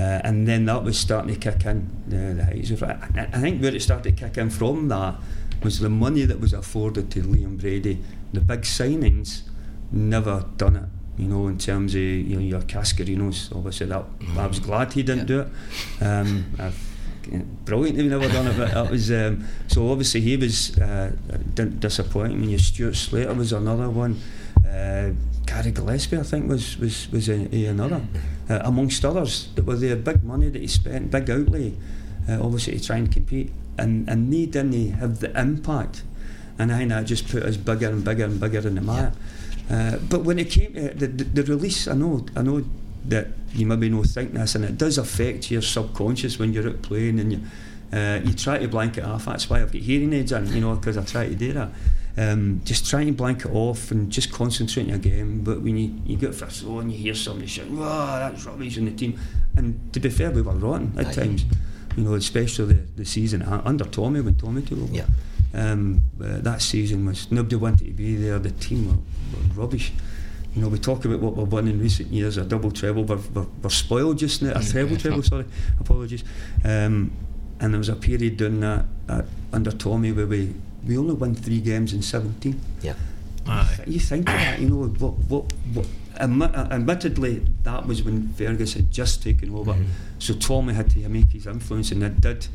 [0.00, 2.70] Uh, and then that was starting to kick in the, the heights.
[2.82, 5.16] I, I think where it started to kick in from that
[5.62, 8.02] was the money that was afforded to Liam Brady.
[8.32, 9.42] The big signings
[9.90, 10.84] never done it.
[11.20, 14.04] You know, in terms of you know, your Cascarinos, obviously that
[14.36, 15.48] I was glad he didn't do it.
[16.02, 16.78] Um, I've,
[17.64, 21.12] brilliant he'd never done it, but that was um, so obviously he was uh,
[21.54, 22.40] di- disappointing.
[22.40, 24.20] When you Stuart Slater was another one.
[24.66, 25.12] Uh,
[25.46, 28.02] Gary Gillespie, I think, was was was a, a another,
[28.50, 29.96] uh, amongst others that were there.
[29.96, 31.72] Big money that he spent, big outlay,
[32.28, 36.02] uh, obviously to try and compete, and and they didn't have the impact,
[36.58, 39.12] and I think that just put us bigger and bigger and bigger in the mire.
[39.70, 42.64] Uh, but when it came to the, the, the release, I know I know
[43.04, 46.82] that you maybe not think this, and it does affect your subconscious when you're out
[46.82, 47.40] playing and you
[47.92, 49.24] uh, you try to blank it off.
[49.24, 51.70] That's why I've got hearing aids in, you know, because I try to do that.
[52.18, 55.42] Um, just try and blank it off and just concentrate on your game.
[55.42, 58.76] But when you, you get first row and you hear somebody shouting, "Wow, that's rubbish!"
[58.76, 59.18] in the team,
[59.56, 61.12] and to be fair, we were rotten at Aye.
[61.12, 61.44] times.
[61.98, 64.94] You know, especially the, the season uh, under Tommy when Tommy took over.
[64.94, 65.06] Yeah.
[65.52, 68.38] Um, uh, that season was nobody wanted to be there.
[68.38, 68.94] The team were,
[69.32, 69.92] were rubbish.
[70.54, 73.02] You know, we talk about what we've won in recent years, a double treble.
[73.02, 75.22] We're, we're, we're spoiled just now, a treble treble.
[75.24, 75.44] Sorry,
[75.80, 76.22] apologies.
[76.64, 77.10] Um,
[77.60, 80.54] and there was a period during that uh, under Tommy where we
[80.86, 82.60] we only won three games in seventeen.
[82.80, 82.94] Yeah.
[83.46, 83.84] Aye.
[83.86, 88.74] You think of that, you know, what, what, what, admi- admittedly, that was when Fergus
[88.74, 89.76] had just taken over.
[90.18, 92.48] So Tommy had to make his influence, and it did.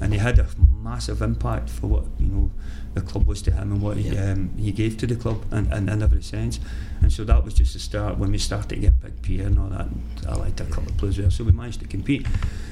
[0.00, 0.46] And he had a
[0.82, 2.50] massive impact for what, you know,
[2.94, 5.70] the club was to him and what he, um, he gave to the club and,
[5.72, 6.58] and in every sense.
[7.02, 9.58] And so that was just the start when we started to get Big Pierre and
[9.58, 9.86] all that.
[9.86, 12.26] And I liked a couple of players there, so we managed to compete.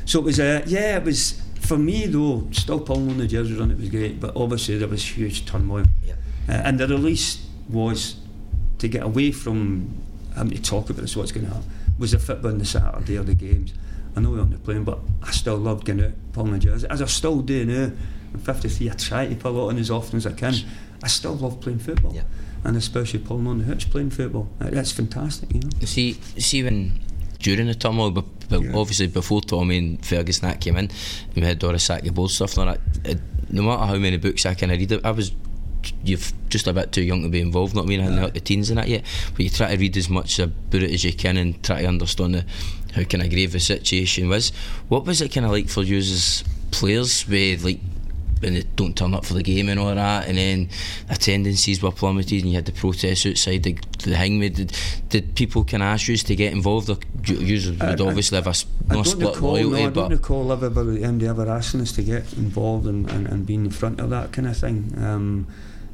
[0.07, 3.55] So it was, uh, yeah, it was, for me though, still pulling on the jersey
[3.55, 5.85] run, it was great, but obviously there was huge turmoil.
[6.05, 6.15] Yeah.
[6.49, 8.17] Uh, and the release was
[8.79, 9.95] to get away from
[10.39, 13.19] having to talk about this, what's going to happen, was the football on the Saturday
[13.19, 13.75] or the games.
[14.17, 16.87] I know we weren't playing, but I still loved getting out, pulling the jersey.
[16.89, 17.93] As I still do now,
[18.35, 20.55] I'm 53, I try to pull on as often as I can.
[21.03, 22.15] I still love playing football.
[22.15, 22.23] Yeah.
[22.65, 24.49] And especially pulling on the hitch playing football.
[24.61, 25.69] Uh, That's fantastic, you know.
[25.85, 26.99] See, see when
[27.41, 28.73] during the turmoil, but, Yeah.
[28.75, 30.91] obviously before Tommy and Fergus and that came in,
[31.37, 33.11] we had Doris Sackey Bold stuff like that.
[33.11, 33.21] It,
[33.51, 35.31] no matter how many books I can read, I was
[36.05, 37.75] you're just a bit too young to be involved.
[37.75, 39.97] Not mean, I hadn't hit the teens in that yet, but you try to read
[39.97, 42.45] as much about it as you can and try to understand the,
[42.95, 44.51] how kind of grave the situation was.
[44.89, 47.81] What was it kind of like for you as players, with like
[48.41, 50.69] when they don't turn up for the game and all that, and then
[51.11, 54.53] attendances were plummeted, and you had the protests outside the, the hangman.
[54.53, 54.77] Did,
[55.09, 56.91] did people can ask you to get involved?
[56.91, 56.97] Or
[57.27, 59.71] you, you would I- I- obviously have a s- I no don't split recall, loyalty,
[59.71, 63.27] no, I but don't recall everybody MD ever asking us to get involved and, and,
[63.27, 64.93] and being in front of that kind of thing.
[64.99, 65.47] Um,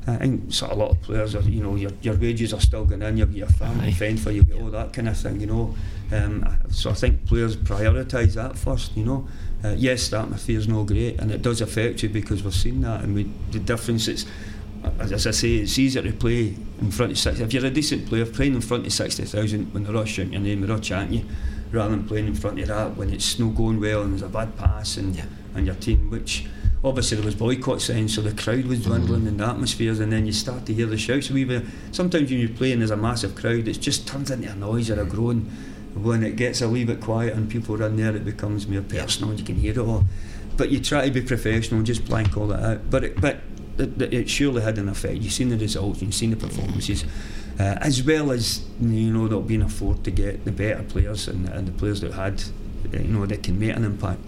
[0.06, 2.60] I think sort of a lot of players are, you know, your, your wages are
[2.60, 5.46] still going in, got your family fend for, you've all that kind of thing, you
[5.46, 5.74] know.
[6.14, 9.26] Um, so I think players prioritise that first, you know.
[9.64, 13.02] Uh, yes, that is no great, and it does affect you because we've seen that,
[13.02, 14.26] and we, the difference is,
[14.98, 17.40] as, I say, it's easier to play in front of six.
[17.40, 20.34] If you're a decent player, playing in front of sixty thousand when they're all shouting
[20.34, 21.24] your name, they're all chanting you,
[21.72, 24.28] rather than playing in front of that when it's not going well and there's a
[24.28, 25.24] bad pass and Yeah.
[25.54, 26.44] and your team, which
[26.84, 30.26] obviously there was boycott signs, so the crowd was dwindling in the atmospheres, and then
[30.26, 31.30] you start to hear the shouts.
[31.30, 33.66] We were sometimes when you're playing, there's a massive crowd.
[33.66, 35.50] It just turns into a noise or a groan.
[35.94, 38.82] When it gets a wee bit quiet and people are in there, it becomes more
[38.82, 40.04] personal and you can hear it all.
[40.56, 42.90] But you try to be professional just blank all that out.
[42.90, 43.38] But it, but
[43.78, 45.20] it, it surely had an effect.
[45.20, 47.04] You've seen the results, you've seen the performances,
[47.58, 51.28] uh, as well as you know not being be afford to get the better players
[51.28, 52.42] and, and the players that had
[52.92, 54.20] uh, you know that can make an impact.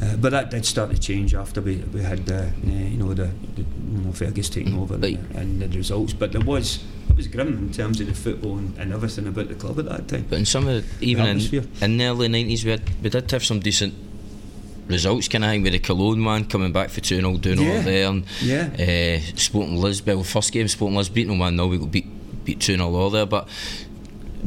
[0.00, 3.30] Uh, but that did start to change after we, we had uh, you know the,
[3.56, 6.12] the you know Fergus taking over But- and, and the results.
[6.12, 6.84] But there was
[7.18, 10.08] was grim in terms of the football and, and everything about the club at that
[10.08, 10.24] time.
[10.30, 11.38] But in some of the, even in,
[11.82, 13.92] in the early nineties, we had, we did have some decent
[14.86, 15.28] results.
[15.28, 17.76] Kind of thing with the Cologne man coming back for two 0 doing Yeah.
[17.76, 19.18] all there, and Yeah.
[19.18, 22.06] uh, Sporting Lisbon first game Sporting Lisbon beating them one 0 we got beat
[22.44, 23.26] beat two 0 all there.
[23.26, 23.48] But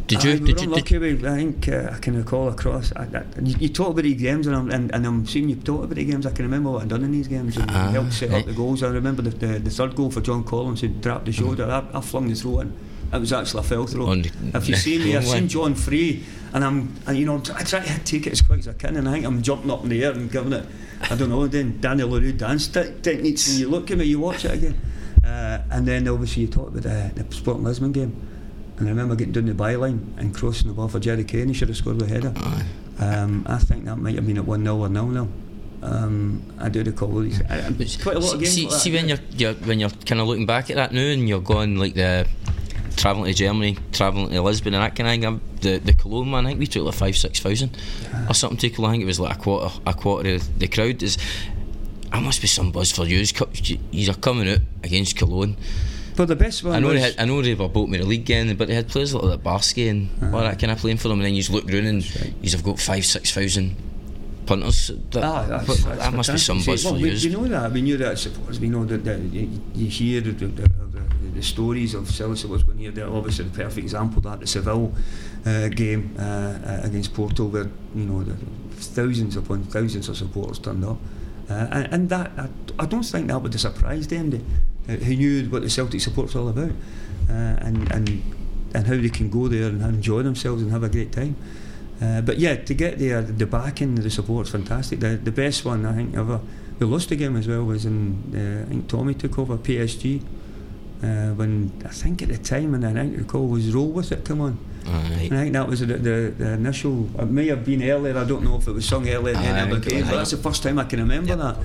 [0.08, 2.92] did you Aye, did you were did, I think uh, I can recall across.
[2.96, 5.56] I, I, you, you talk about these games, and I'm, and, and I'm seeing you
[5.56, 6.26] talk about the games.
[6.26, 8.54] I can remember what I'd done in these games and Ah, helped set up the
[8.54, 8.84] goals.
[8.84, 11.66] I remember the, the, the third goal for John Collins, who dropped the shoulder.
[11.66, 12.74] I, I flung the throw in.
[13.14, 14.08] It was actually a fell throw.
[14.08, 14.24] On
[14.54, 15.50] if you see me, I've seen.
[15.50, 16.24] John free,
[16.54, 18.74] and I'm, and, you know, t- I try to take it as quick as I
[18.74, 20.66] can, and I think I'm jumping up in the air and giving it.
[21.10, 21.46] I don't know.
[21.48, 24.80] Then Daniel LaRue dance te- techniques, and you look at me, you watch it again,
[25.26, 28.28] uh, and then obviously you talk about the, the Sporting Lisbon game.
[28.82, 31.50] And I remember getting down the byline and crossing the ball for Jerry Kane.
[31.50, 32.34] He should have scored the header.
[32.98, 35.28] Um, I think that might have been at 1 0 or 0 0.
[35.84, 37.40] Um, I do recall these.
[37.44, 38.54] I, I, quite a lot of games.
[38.56, 41.00] see, like see when you're, you're when you're kind of looking back at that now
[41.02, 42.28] and you're going like the
[42.96, 45.42] travelling to Germany, travelling to Lisbon and that kind of thing.
[45.62, 47.78] The the Cologne one, I think we took like five six thousand
[48.28, 48.90] or something to Cologne.
[48.90, 51.04] I think it was like a quarter a quarter of the crowd.
[51.04, 51.20] Is
[52.12, 53.24] that must be some buzz for you.
[53.92, 55.56] You're coming out against Cologne.
[56.16, 58.22] But the best one I know was, had, I know were both in the league
[58.22, 61.20] again, but they had players like Littbarski and all that kind of playing for them.
[61.20, 62.34] And then you just look around and right.
[62.42, 63.76] you have got five six thousand
[64.46, 64.92] punters.
[65.12, 67.30] That, Ah, that's, that's that must be some buzz well, for we, you.
[67.30, 67.72] know that.
[67.72, 68.12] We knew that.
[68.12, 70.70] I suppose we know that, that you, you hear the, the, the,
[71.36, 72.92] the, stories of Celtic was going here.
[72.92, 74.94] They're obviously the perfect example of that the Seville
[75.46, 78.36] uh, game uh, uh, against Porto, where you know the
[78.76, 80.98] thousands upon thousands of supporters turned up,
[81.50, 84.32] uh, and, and that I, I don't think that would have surprised them.
[84.32, 84.42] They, uh,
[84.88, 86.72] who knew what the Celtic support's all about,
[87.30, 88.24] uh, and and
[88.74, 91.36] and how they can go there and enjoy themselves and have a great time.
[92.02, 95.00] Uh, but yeah, to get there, the backing, the support's fantastic.
[95.00, 96.40] The, the best one I think ever,
[96.80, 100.24] we lost the game as well was in, uh, I think Tommy took over PSG.
[101.04, 104.24] Uh, when I think at the time, and I think recall was roll with it.
[104.24, 107.10] Come on, I think that was the, the, the initial.
[107.20, 108.16] It may have been earlier.
[108.16, 110.30] I don't know if it was sung earlier in Aye, any other game, but that's
[110.30, 111.58] the first time I can remember that.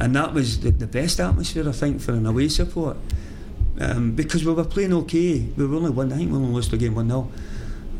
[0.00, 2.96] And that was the, the best atmosphere I think for an away support.
[3.78, 5.40] Um, because we were playing okay.
[5.56, 6.12] We were only one.
[6.12, 7.30] I think we only lost the game one 0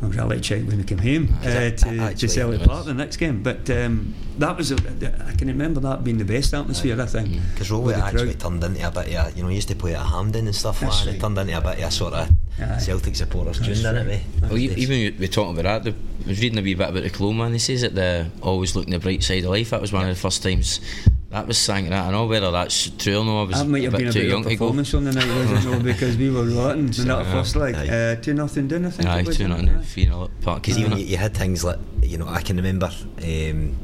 [0.03, 2.27] I was really check when we came home Aye, uh, that- to, that to actually
[2.29, 2.67] Selly was.
[2.67, 3.43] Park the next game.
[3.43, 4.75] But um, that was, a,
[5.27, 6.99] I can remember that being the best atmosphere.
[6.99, 7.39] I think.
[7.53, 8.39] Because Rowan with actually crowd.
[8.39, 10.55] turned into a bit of, a- you know, he used to play at Hampden and
[10.55, 12.77] stuff like That's that, and it turned into a bit of a sort of Aye.
[12.79, 14.21] Celtic supporters That's tune, didn't it?
[14.41, 16.89] Well, e- even we- we talking about that, the, I was reading a wee bit
[16.89, 17.53] about the Cologne man.
[17.53, 19.69] He says that the always looking the bright side of life.
[19.69, 20.79] That was one of the first times
[21.31, 22.07] that was sang that.
[22.07, 23.41] I know whether that's true or not.
[23.41, 25.05] I was That might a have bit been a bit of young a performance on
[25.05, 25.69] the night, wasn't it?
[25.69, 27.31] No, because we were rotten in that Aye.
[27.31, 27.75] first leg.
[27.75, 29.09] Uh, two nothing down, I think.
[29.09, 29.67] Aye, two nothing.
[29.69, 29.85] it?
[29.85, 30.61] Final park.
[30.61, 32.87] Because even you, you had things like, you know, I can remember
[33.23, 33.77] um,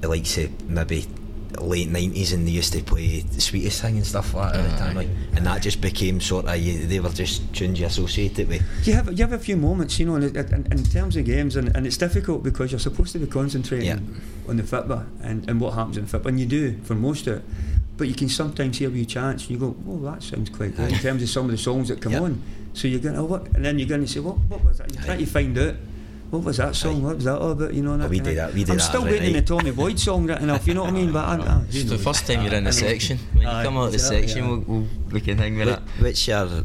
[0.00, 1.06] the likes of maybe
[1.62, 4.70] late 90s and they used to play the sweetest thing and stuff like that at
[4.70, 4.96] the time.
[4.96, 8.62] Like, and that just became sort of, they were just tunes you associated with.
[8.86, 11.56] You have you have a few moments, you know, in, in, in terms of games,
[11.56, 14.48] and, and it's difficult because you're supposed to be concentrating Yeah.
[14.48, 17.38] on the football and, and what happens in football, and you do for most of
[17.38, 17.44] it.
[17.96, 20.76] But you can sometimes hear a wee chance, and you go, "Oh, that sounds quite
[20.76, 22.20] good." In terms of some of the songs that come Yeah.
[22.22, 24.36] on, so you're going, "Oh, what?" And then you're going to say, "What?
[24.48, 25.18] What was that?" You try Aye.
[25.18, 25.74] to find out.
[26.34, 26.96] What was that song?
[26.96, 27.04] Aye.
[27.06, 27.72] What was that all about?
[27.74, 29.00] You know, and Oh, that we kind do of- that- we do I'm that still
[29.02, 29.46] every waiting on the night.
[29.46, 30.66] Tommy Boyd song written off.
[30.66, 31.12] You know what I mean?
[31.12, 33.18] But I, I, It's the first time you're in the section.
[33.32, 34.48] When you come out of the section, aye.
[34.48, 35.82] we'll, we'll, we can hang with Wh- that.
[36.02, 36.64] Which you're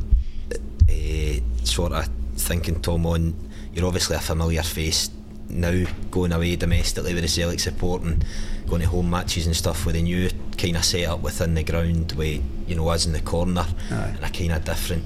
[0.54, 3.36] uh, sort of thinking, Tom, on,
[3.74, 5.12] you're obviously a familiar face
[5.50, 8.24] now going away domestically with the Celtic support and
[8.68, 11.64] going to home matches and stuff with a new kind of set up within the
[11.64, 14.14] ground with, you know, us in the corner Aye.
[14.16, 15.04] and a kind of different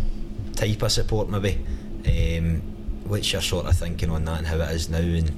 [0.55, 1.59] type of support maybe.
[2.05, 2.61] Um,
[3.07, 5.31] which you're sort of thinking on that and how it is now and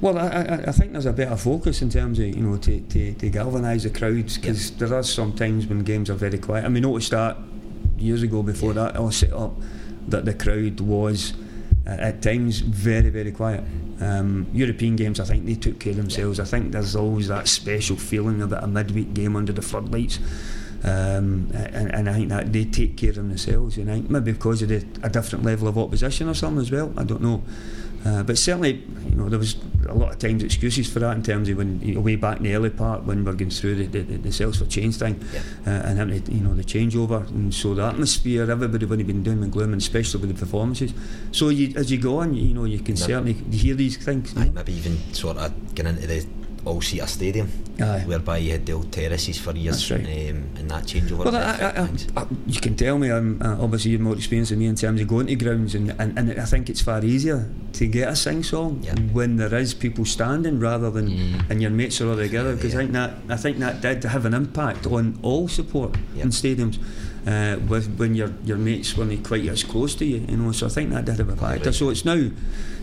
[0.00, 2.80] Well, I, I, I think there's a better focus in terms of you know to,
[2.80, 6.64] to, to galvanise the crowds because there are some times when games are very quiet.
[6.64, 7.36] I mean, noticed that
[7.98, 9.54] years ago before that all set up
[10.08, 11.32] that the crowd was
[11.86, 13.64] uh, at times very very quiet.
[14.00, 16.38] Um, European games, I think they took care of themselves.
[16.38, 20.18] I think there's always that special feeling about a midweek game under the floodlights.
[20.86, 23.76] Um, and, and I think that they take care of themselves.
[23.76, 26.70] And I think maybe because of the, a different level of opposition or something as
[26.70, 26.92] well.
[26.96, 27.42] I don't know.
[28.06, 29.56] Uh, but certainly, you know, there was
[29.88, 32.36] a lot of times excuses for that in terms of when you know, way back
[32.36, 35.20] in the early part when we're going through the, the, the, Celts for Change thing
[35.32, 35.40] Yeah.
[35.66, 39.22] uh, and having you know the changeover and so the atmosphere everybody would have been
[39.22, 40.92] doom and gloom and especially with the performances
[41.32, 44.50] so you, as you go on you, know you can certainly hear these things know.
[44.52, 46.26] maybe even sort of getting into the
[46.66, 47.48] all-seater stadium
[47.80, 48.02] Aye.
[48.06, 50.00] whereby you had the old terraces for years right.
[50.00, 51.40] um, and that changeover Well, I,
[51.84, 51.88] I.
[52.20, 55.00] I, you can tell me, I'm uh, obviously you're more experienced than me in terms
[55.00, 58.16] of going to grounds, and, and, and I think it's far easier to get a
[58.16, 58.94] sing song Yeah.
[59.12, 61.50] when there is people standing rather than Mm.
[61.50, 62.56] and your mates are all together.
[62.56, 62.80] Because Yeah.
[62.80, 66.24] I think that I think that did have an impact on all support Yeah.
[66.24, 66.78] in stadiums.
[67.26, 70.52] Uh, with when your your mates weren't quite as close to you, you know.
[70.52, 71.72] So I think that did have a factor.
[71.72, 72.30] So it's now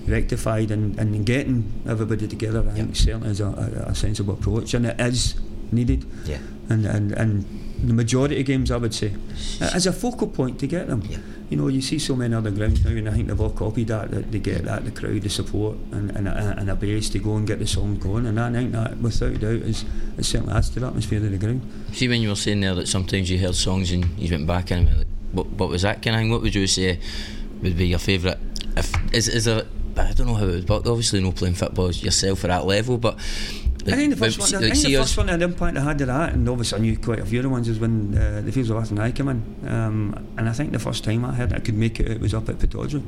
[0.08, 2.64] rectified and, and getting everybody together.
[2.68, 5.36] I think certainly is a, a, a sensible approach, and it is
[5.72, 6.38] needed yeah
[6.70, 7.46] and, and, and
[7.84, 9.14] the majority of games I would say
[9.60, 11.18] as a focal point to get them Yeah.
[11.50, 13.88] you know you see so many other grounds now and I think they've all copied
[13.88, 17.10] that, that they get that the crowd the support and, and, a, and a base
[17.10, 19.84] to go and get the song going and I think that without doubt is
[20.18, 21.62] it certainly adds to the atmosphere of the ground
[21.92, 24.70] See, when you were saying there that sometimes you heard songs and you went back
[24.70, 26.30] and like, what, what was that kind of thing?
[26.30, 27.00] What would you say
[27.64, 28.38] would be your favourite?
[28.78, 29.64] If is, is there?
[29.98, 30.86] I don't know how it would work.
[30.86, 33.16] Obviously, no playing football yourself at that level, but
[33.86, 35.78] I think the first like, one, like, I think the first one that had impact
[35.78, 38.18] I had to that, and obviously I knew quite a few other ones, is when
[38.18, 39.68] uh, the Fields of Athenry came in.
[39.68, 42.34] Um, and I think the first time I heard I could make it, it was
[42.34, 43.04] up at Pittodrie.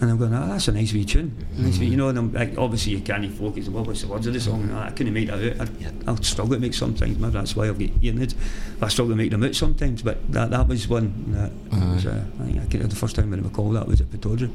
[0.00, 1.36] And I'm going, oh, that's a nice wee tune.
[1.58, 3.68] Nice wee, you know, and I'm, like, obviously you can't focus.
[3.68, 4.62] Well, what's the words of the song?
[4.62, 5.68] And I couldn't make that out.
[5.68, 5.90] I, Yeah.
[6.06, 7.18] I'll struggle to make sometimes.
[7.18, 8.34] Maybe that's why I've got heads.
[8.80, 10.00] I struggle to make them out sometimes.
[10.00, 13.34] But that, that was one that was, uh, I think I could, the first time
[13.34, 14.50] I recall that was at Pittodrie.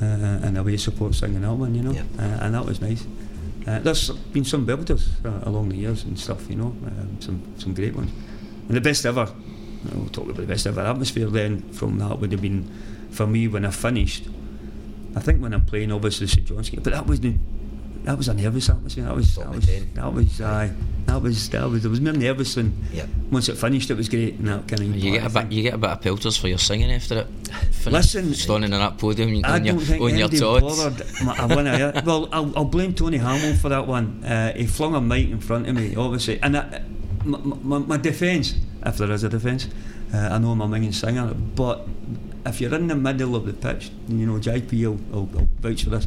[0.00, 1.92] Uh, and away support singing that one, you know.
[1.92, 2.04] Yeah.
[2.18, 3.06] Uh, and that was nice.
[3.66, 4.64] Uh, there's been some
[5.24, 8.10] uh, along the years and stuff, you know, um, some some great ones.
[8.68, 9.30] And the best ever,
[9.94, 12.70] we'll talk about the best ever atmosphere then from that would have been
[13.10, 14.24] for me when I finished.
[15.14, 17.34] I think when I'm playing, obviously St Johnstone but that was the,
[18.04, 19.04] that was a nervous atmosphere.
[19.04, 20.72] That was that Top was that was aye,
[21.10, 23.08] that was that was there was more nervous and Yep.
[23.30, 24.96] once it finished, it was great and that kind of.
[24.96, 27.26] You get a bit, you get a bit of pelters for your singing after it.
[27.86, 31.06] Listen, standing on that podium, you I on your, don't think on your anybody bothered.
[31.26, 34.22] I wanna well, I'll, I'll blame Tony Hamill for that one.
[34.24, 36.82] Uh, he flung a mic in front of me, obviously, and I,
[37.24, 38.54] my, my, my defence,
[38.86, 39.68] if there is a defence,
[40.14, 41.86] uh, I know I'm a minging singer, but
[42.46, 45.84] if you're in the middle of the pitch, you know, JP will, will, will vouch
[45.84, 46.06] for this.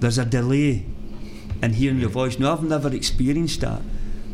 [0.00, 0.86] There's a delay
[1.62, 2.38] in hearing your voice.
[2.38, 3.80] Now, I've never experienced that.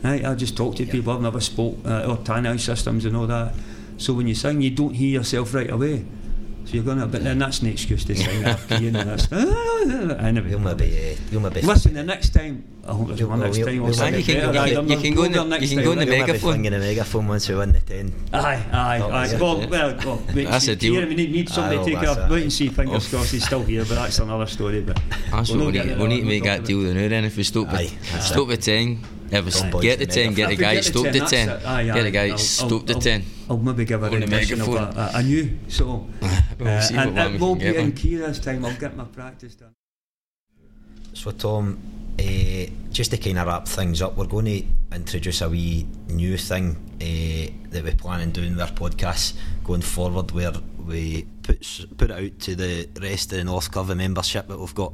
[0.03, 0.25] Right?
[0.25, 1.13] I just talk to people.
[1.13, 3.55] I've never spoke uh, or tannoy systems and all that.
[3.99, 6.05] So when you sing, you don't hear yourself right away.
[6.65, 9.31] So you're going to, but then that's an excuse to sing off key and that's.
[9.33, 11.63] anyway, We'll maybe, uh, we'll maybe.
[11.63, 13.77] Listen, the next time, I hope there's We'll- one next we'll- time.
[13.79, 14.53] we'll I'll sing maybe- it you can- better.
[14.53, 15.93] you Aye, can- you I'm can go in the- going next you can time, go
[15.93, 16.09] in the right?
[16.11, 16.51] We'll mega- maybe megaphone.
[16.53, 18.13] fling in a megaphone once we win the 10.
[18.33, 18.39] Aye,
[18.73, 19.27] aye, Oh, aye.
[19.27, 19.39] yeah.
[19.39, 19.69] Well, well,
[20.05, 20.73] well wait and That's see.
[20.73, 20.95] a deal.
[20.95, 22.43] Yeah, we need, need somebody Aye, to take well, a that's wait it.
[22.43, 22.69] and see.
[22.69, 23.17] Fingers Oh.
[23.17, 24.81] crossed he's still here, but that's another story.
[24.83, 25.01] But
[25.33, 25.93] That's we'll what not we get need.
[25.93, 27.43] into We that, need to we'll make talk that about deal now then if we
[27.43, 28.47] stop Aye, with that's stop it.
[28.49, 28.99] with ten.
[29.33, 31.47] If we Don't get the the ten, get the guy get stop the ten.
[31.49, 32.03] Get aye.
[32.03, 33.25] the guy I'll- stop the ten.
[33.49, 34.99] I'll maybe give a On the rendition of a, megaphone.
[34.99, 36.13] a, a new song.
[36.61, 38.65] We'll Uh, and what it will be in key this time.
[38.67, 39.75] I'll get my practice done.
[41.15, 41.79] So, Tom,
[42.19, 44.63] uh, just to kind of wrap things up, we're going to
[44.95, 49.81] introduce a wee new thing uh, that we plan on doing with our podcast going
[49.81, 50.53] forward, where
[50.87, 51.67] we put
[51.97, 54.93] put it out to the rest of the North Curve membership that we've got,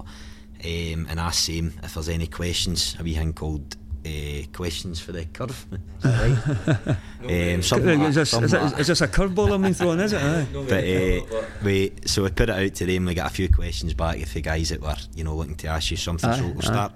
[0.65, 2.97] um, and ask them if there's any questions.
[3.01, 3.77] A wee thing called.
[4.07, 5.67] Uh, questions for the curve,
[5.99, 7.55] is right?
[7.55, 10.13] um, something Is this, something is, like this, this a curveball I'm being thrown, is
[10.13, 10.23] it?
[10.23, 10.47] Aye.
[10.53, 13.07] But uh, we so we put it out to them.
[13.07, 15.69] We got a few questions back if the guys that were you know looking to
[15.69, 16.33] ask you something.
[16.33, 16.93] so we'll aye, start.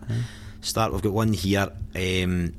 [0.61, 0.92] Start.
[0.92, 1.68] We've got one here.
[1.96, 2.53] Um,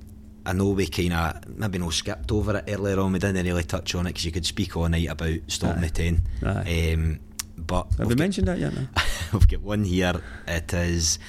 [0.46, 3.14] I know we kind of maybe no skipped over it earlier on.
[3.14, 5.88] We didn't really touch on it because you could speak all night about stopping Aye.
[5.88, 6.22] the ten.
[6.44, 6.94] Aye.
[6.94, 7.20] Um,
[7.58, 8.74] but Have we mentioned that yet?
[8.74, 8.88] No?
[9.34, 10.20] We've got one here.
[10.48, 11.20] It is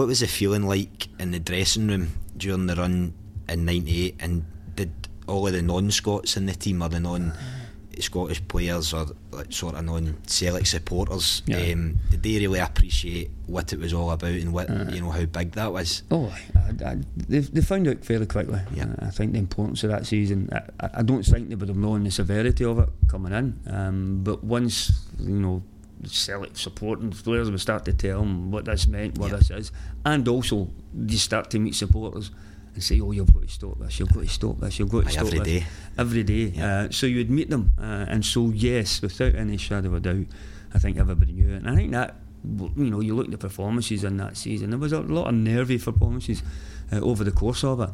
[0.00, 2.08] what was the feeling like in the dressing room
[2.38, 3.12] during the run
[3.50, 4.90] in '98, and did
[5.28, 9.84] all of the non-Scots in the team or the non-Scottish players or like sort of
[9.84, 11.72] non-Celtic supporters, Yeah.
[11.72, 15.26] um, did they really appreciate what it was all about and what you know how
[15.26, 16.02] big that was?
[16.10, 16.96] Oh, I, I,
[17.28, 18.60] they, they found out fairly quickly.
[18.74, 18.86] Yeah.
[19.02, 20.48] Uh, I think the importance of that season.
[20.50, 23.60] I, I I don't think they would have known the severity of it coming in.
[23.66, 25.62] Um, but once you know,
[26.04, 29.36] Celtic supporting players would start to tell them what this meant, what Yeah.
[29.38, 29.72] this is,
[30.04, 32.30] and also you start to meet supporters
[32.74, 33.98] and say, "Oh, you've got to stop this.
[33.98, 34.78] You've got to stop this.
[34.78, 35.66] You've got to Aye, stop every this." day.
[35.98, 36.44] Every day.
[36.54, 36.80] Yeah.
[36.82, 40.00] Uh, so you would meet them, uh, and so yes, without any shadow of a
[40.00, 40.26] doubt,
[40.72, 41.56] I think everybody knew it.
[41.62, 44.70] And I think that you know, you look at the performances in that season.
[44.70, 46.42] There was a lot of nervy performances
[46.90, 47.90] uh, over the course of it.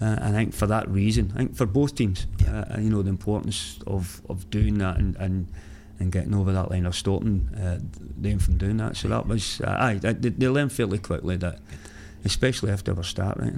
[0.00, 2.60] Uh, and I think for that reason, I think for both teams, Yeah.
[2.74, 5.48] uh, you know, the importance of, of doing that and, and
[6.00, 7.78] and getting over that line of stopping uh,
[8.16, 8.96] them from doing that.
[8.96, 11.58] So that was, uh, aye, they, they learned fairly quickly that,
[12.24, 13.52] especially after our start, right?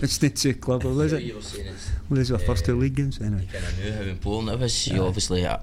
[0.00, 1.22] it's not too clever, was it?
[1.24, 3.48] You were saying it's- Well, these were first two league games, anyway.
[3.52, 4.86] kind of knew how important it was.
[4.88, 5.58] You obviously, uh,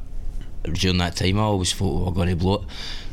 [0.64, 2.62] during that time, I always thought we were going to blow it.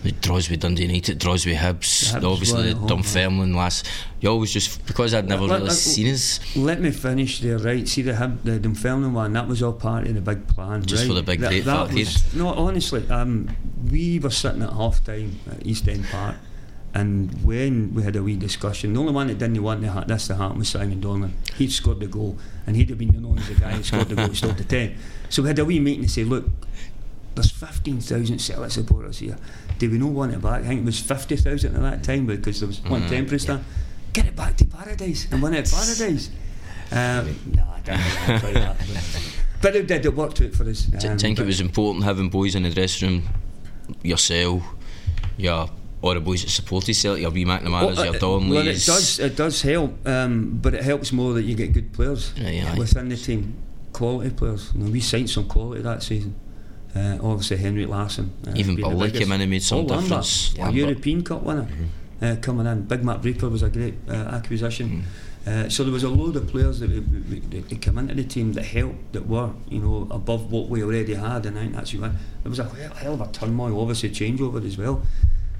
[0.02, 3.88] The draws with Dundee United, draws with Hibs, Hibs obviously the Dunfermline last.
[4.20, 7.58] You always just because I'd never Let- really let- seen us Let me finish there,
[7.58, 7.88] right?
[7.88, 9.32] See the Hib- the Dunfermline one.
[9.32, 11.08] That was all part of the big plan, Just right?
[11.08, 13.48] for the big that, that was, No, honestly, um,
[13.90, 16.36] we were sitting at half time at East End Park,
[16.94, 20.26] and when we had a wee discussion, the only one that didn't want to this
[20.28, 21.32] to happen was Simon Donnelly.
[21.56, 24.14] He'd scored the goal, and he'd have been known as the guy who scored the
[24.14, 24.94] goal to stop the ten.
[25.30, 26.44] So we had a wee meeting to say, look,
[27.36, 29.36] there's 15,000 Celtic supporters here.
[29.78, 30.62] Do we not want it back?
[30.62, 33.64] I think it was 50,000 at that time because there was one Mhm, temporary stand.
[34.12, 36.30] Get it back to Paradise and win it at Paradise.
[36.90, 39.32] Um, no, I don't know about that.
[39.62, 40.88] But, it did, it worked out for us.
[41.02, 43.22] I Um, think it was important having boys in the dressing room,
[44.02, 44.62] yourself,
[45.36, 45.70] your
[46.02, 48.50] all the boys that supported Celtic, your wee McNamara's, Oh, your uh, Donnellys.
[48.50, 49.18] Well, it does.
[49.18, 52.78] It does help, um, but it helps more that you get good players Aye, aye.
[52.78, 53.54] within the team,
[53.92, 54.70] quality players.
[54.74, 56.34] You know, we signed some quality that season.
[56.96, 58.30] Uh, obviously, Henrik Larsson.
[58.46, 59.22] Uh, Even being the Burley biggest.
[59.24, 60.54] came in and made some Oh, difference.
[60.54, 60.74] a Lambert.
[60.74, 62.24] European Cup winner Mm-hmm.
[62.24, 62.82] uh, coming in.
[62.82, 65.04] Big Marc Rieper was a great uh, acquisition.
[65.46, 68.64] Uh, so there was a load of players that, that came into the team that
[68.64, 72.10] helped, that were you know above what we already had, and I think that's why
[72.42, 75.02] there was a hell of a turmoil, obviously changeover as well.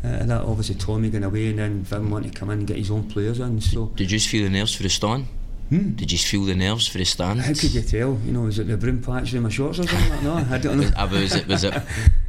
[0.04, 2.76] Uh, that obviously Tommy going away and then Wim wanting to come in and get
[2.78, 3.60] his own players in.
[3.60, 5.26] So Did you feel the nerves for the stand?
[5.68, 5.90] Hmm?
[5.92, 7.40] Did you feel the nerves for the stand?
[7.40, 8.18] how could you tell?
[8.24, 10.22] You know, was it the broom patch in my shorts or something?
[10.22, 10.90] no, I don't know.
[10.96, 11.46] Uh, was it?
[11.46, 11.74] Was it?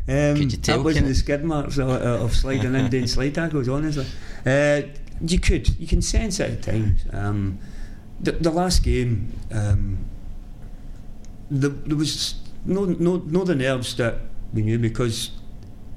[0.10, 3.08] Um, Could you tell, That wasn't the skid marks of, uh, of sliding in doing
[3.08, 4.06] slide tackles, honestly.
[4.46, 4.84] Uh,
[5.20, 7.02] you could, you can sense it at times.
[7.12, 7.60] Um,
[8.18, 10.06] the, the last game, um,
[11.52, 14.20] the, there was no, no, no the nerves that
[14.54, 15.32] we knew because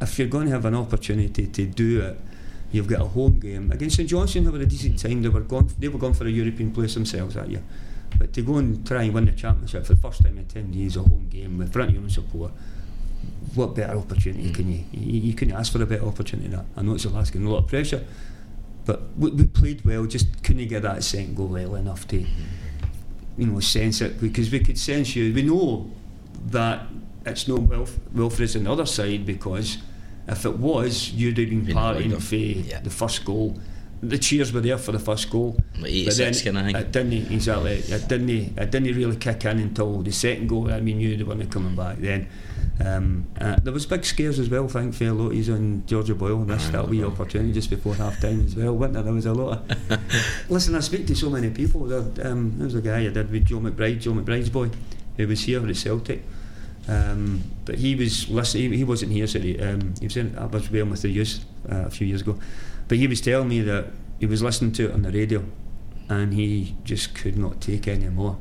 [0.00, 2.20] if you're going to have an opportunity to do it,
[2.72, 4.08] you've got a home game against St.
[4.08, 5.22] They were a decent time.
[5.22, 5.68] They were gone.
[5.78, 7.62] They were going for a European place themselves that year.
[8.18, 10.72] But to go and try and win the championship for the first time in ten
[10.72, 12.52] years, a home game with front of your own support,
[13.54, 14.86] what better opportunity can you, mm.
[14.92, 15.20] you?
[15.20, 16.66] You couldn't ask for a better opportunity than that.
[16.76, 18.04] I know it's game, a lot of pressure,
[18.84, 20.06] but we, we played well.
[20.06, 22.18] Just couldn't get that second goal early enough to,
[23.36, 25.32] you know, sense it because we could sense you.
[25.34, 25.90] We know
[26.46, 26.86] that
[27.26, 29.78] it's no Wilf, Wilfred's on the other side because
[30.30, 32.80] if it was, you'd have been Been partying for Yeah.
[32.80, 33.58] the first goal.
[34.02, 35.58] The cheers were there for the first goal.
[35.78, 36.82] Like 86 kind of.
[36.82, 37.72] It didn't exactly.
[37.72, 38.30] It didn't.
[38.30, 40.72] It didn't really kick in until the second goal.
[40.72, 42.26] I mean, knew they weren't coming back then.
[42.82, 44.64] Um, uh, there was big scares as well.
[44.64, 48.46] I think for Loties and George O'Boyle missed that wee opportunity just before half time
[48.46, 48.74] as well.
[48.74, 49.02] Wasn't there?
[49.02, 50.00] There was a lot of.
[50.48, 51.84] Listen, I speak to so many people.
[51.84, 54.70] There, um, there was a guy I did with Joe McBride, Joe McBride's boy,
[55.18, 56.22] who was here at Celtic.
[56.90, 58.72] Um, but he was listening.
[58.72, 59.26] He, he wasn't here.
[59.26, 61.90] So he, um, he was in, I was with him with the youth uh, a
[61.90, 62.38] few years ago.
[62.88, 63.86] But he was telling me that
[64.18, 65.44] he was listening to it on the radio,
[66.08, 68.36] and he just could not take any more.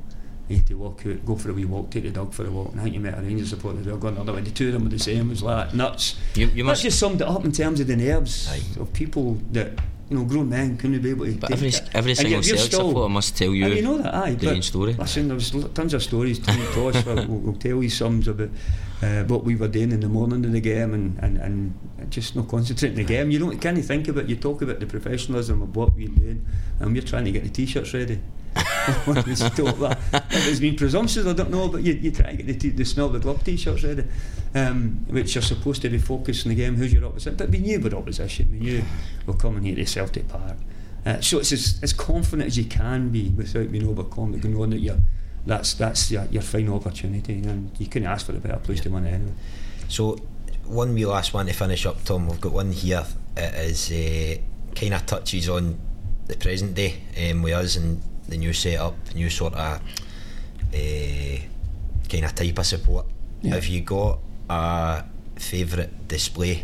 [0.48, 2.50] He had to walk out, go for a wee walk, take the dog for a
[2.50, 2.72] walk.
[2.72, 4.42] And I think you met a Rangers supporter as well, going the other way.
[4.42, 5.28] The two of them were the same.
[5.28, 6.16] It was like nuts.
[6.34, 6.82] You, you That must.
[6.82, 8.82] just summed it up in terms of the nerves Aye.
[8.82, 9.74] of people that
[10.10, 11.34] you know, grown men couldn't be able to.
[11.36, 11.90] But every, it.
[11.94, 14.34] every single Celtic supporter must tell you, you know that, aye.
[14.34, 14.94] the but main story.
[14.94, 16.40] Listen, there's tons of stories.
[16.40, 18.50] Tony Tosh will, will, will tell you some about
[19.04, 21.74] uh, what we were doing in the morning of the game and, and, and
[22.10, 23.32] just not concentrating on the game.
[23.32, 24.30] You don't can't think about.
[24.30, 26.46] You talk about the professionalism of what we're doing,
[26.80, 27.50] and we're trying to get the
[27.94, 28.20] ready.
[29.36, 30.00] Still that.
[30.32, 32.70] If it's been presumptuous, I don't know, but you, you try to get the, t-
[32.70, 34.04] the smell of the glove t-shirts ready,
[34.56, 36.76] um, which are supposed to be focused on the game.
[36.76, 37.36] Who's your opposition?
[37.36, 38.50] But we knew we're opposition.
[38.52, 38.84] We knew
[39.26, 40.58] we're coming here to Celtic Park.
[41.06, 44.80] Uh, so it's as, as confident as you can be without being overconfident, knowing that
[44.80, 45.00] you're,
[45.46, 48.90] that's that's your, your final opportunity, and you couldn't ask for a better place to
[48.90, 49.32] win it anyway.
[49.88, 50.18] So,
[50.70, 52.28] one wee last one to finish up, Tom.
[52.28, 53.04] We've got one here.
[53.36, 54.38] It is uh,
[54.76, 55.80] kind of touches on
[56.28, 59.82] the present day um, with us and the new setup, new sort of
[60.74, 61.38] uh,
[62.08, 63.06] kind of type of support.
[63.42, 63.56] Yeah.
[63.56, 65.04] Have you got a
[65.36, 66.64] favourite display?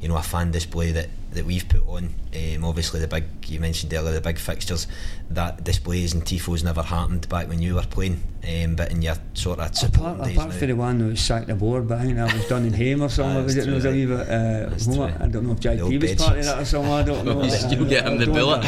[0.00, 2.14] You know, a fan display that, that we've put on.
[2.34, 4.86] Um, obviously, the big you mentioned earlier, the big fixtures.
[5.30, 8.22] That displays and tifos never happened back when you were playing.
[8.46, 11.46] Um, but in your sort of Apart, days apart from the one that was sacked
[11.48, 13.42] the board, but I think that was done in Hame or something.
[13.42, 13.68] Was it?
[13.68, 14.28] Was a wee bit.
[14.28, 16.92] Uh, what- I don't know if The was part of that or something.
[16.92, 17.42] I don't know.
[17.42, 18.62] You get him the know.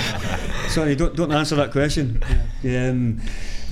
[0.69, 2.23] Sorry, don't don't answer that question.
[2.65, 3.21] Um,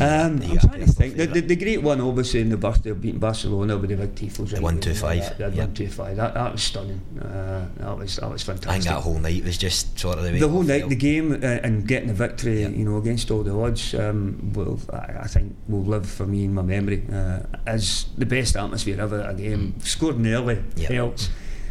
[0.01, 1.17] um, I'm trying to think.
[1.17, 4.15] The, the, the great one, obviously, in the birthday of beating Barcelona with the big
[4.15, 4.51] tifos.
[4.51, 5.65] The 125, That, that yeah.
[5.65, 6.17] 125.
[6.17, 7.01] That, that was stunning.
[7.21, 8.69] Uh, that was that was fantastic.
[8.71, 11.33] I think that whole night was just sort of the the whole night, the game,
[11.33, 15.27] uh, and getting the victory, you know, against all the odds, um, will I, I
[15.27, 19.31] think will live for me in my memory uh, as the best atmosphere ever at
[19.31, 19.81] a game.
[19.81, 20.93] Scoring early Yeah.
[20.93, 21.31] helps.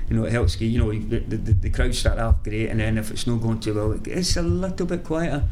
[0.10, 0.62] You know, it helps.
[0.62, 3.42] You know, the, the, the, the crowd start off great, and then if it's not
[3.42, 5.44] going too well, it's a little bit quieter.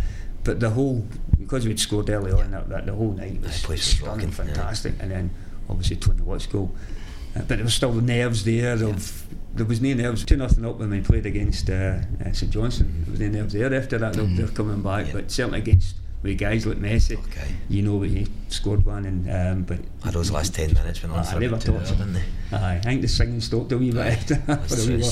[0.43, 1.05] But the whole
[1.39, 4.15] because we'd scored early on, that, that the whole night was, The place was stunning,
[4.15, 5.29] rocking, fantastic, and then
[5.69, 6.73] obviously Tony Watt's goal.
[7.35, 9.25] Uh, but there was still the nerves there of
[9.55, 13.03] there was no nerves two nothing up when we played against uh, uh, St Johnstone.
[13.03, 14.13] There was no nerves there after that.
[14.13, 17.47] They're, they're coming back, but certainly against with guys like Messi, Okay.
[17.69, 21.11] you know that he scored one and um, but Ah, those last 10 minutes when
[21.11, 22.23] they about were two didn't they?
[22.53, 24.57] Aye, I think the singing stopped a wee bit after a
[24.87, 25.03] wee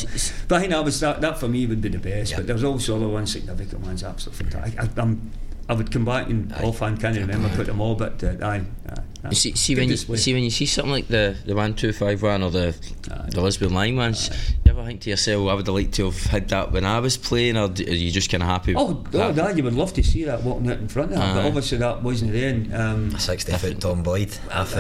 [0.48, 2.32] But I think that was that, that for me would be the best.
[2.32, 2.38] Yeah.
[2.38, 4.80] But there's also other ones, significant ones, absolutely fantastic.
[4.98, 5.32] I, I'm,
[5.70, 6.64] I would come back and Aye.
[6.64, 8.94] offhand can't remember put them all, but uh, aye, aye,
[9.30, 10.18] You see, see Good when you display.
[10.18, 12.76] see when you see something like the the one two five one or the
[13.12, 13.30] Aye.
[13.30, 14.30] the Lisbon Lion ones,
[14.66, 16.86] you ever think to yourself, well, I would have liked to have had that when
[16.86, 18.74] I was playing, or d- are you just kind of happy?
[18.76, 19.36] Oh, with oh, that?
[19.36, 21.48] that you would love to see that walking out in front of him, but Aye.
[21.48, 22.72] obviously that wasn't then.
[22.74, 24.74] Um, A 60 foot Tom Boyd, half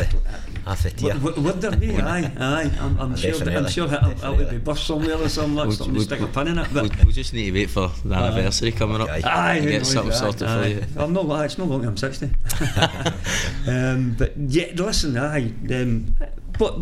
[0.65, 1.13] a, half a tier.
[1.15, 1.95] would, would, would there be?
[1.97, 2.71] Aye, aye.
[2.79, 3.31] I'm, I'm sure.
[3.31, 4.57] That, I'm Definitely, sure that, that would be definitely.
[4.59, 5.55] bust somewhere or something.
[5.55, 6.67] Like Would- something to would- stick a pin in it.
[6.73, 9.09] But We'll, we'll just need to wait for the anniversary coming up.
[9.09, 9.23] Okay.
[9.23, 10.63] Aye, and get knows, something aye, sorted aye.
[10.63, 10.85] for you.
[10.97, 11.29] I'm not.
[11.31, 11.85] aye, It's not long.
[11.85, 12.29] I'm sixty.
[13.67, 15.51] um, but yeah, listen, aye.
[15.71, 16.15] Um,
[16.57, 16.77] but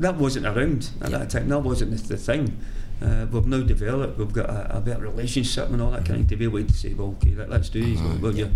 [0.00, 1.48] that wasn't around at that time.
[1.48, 2.58] That wasn't the, the thing.
[3.02, 4.18] Uh, we've now developed.
[4.18, 6.72] We've got a, a better relationship and all that kind of to be able to
[6.72, 8.00] say, well, okay, let, let's do this.
[8.00, 8.50] Uh-huh, Well, you,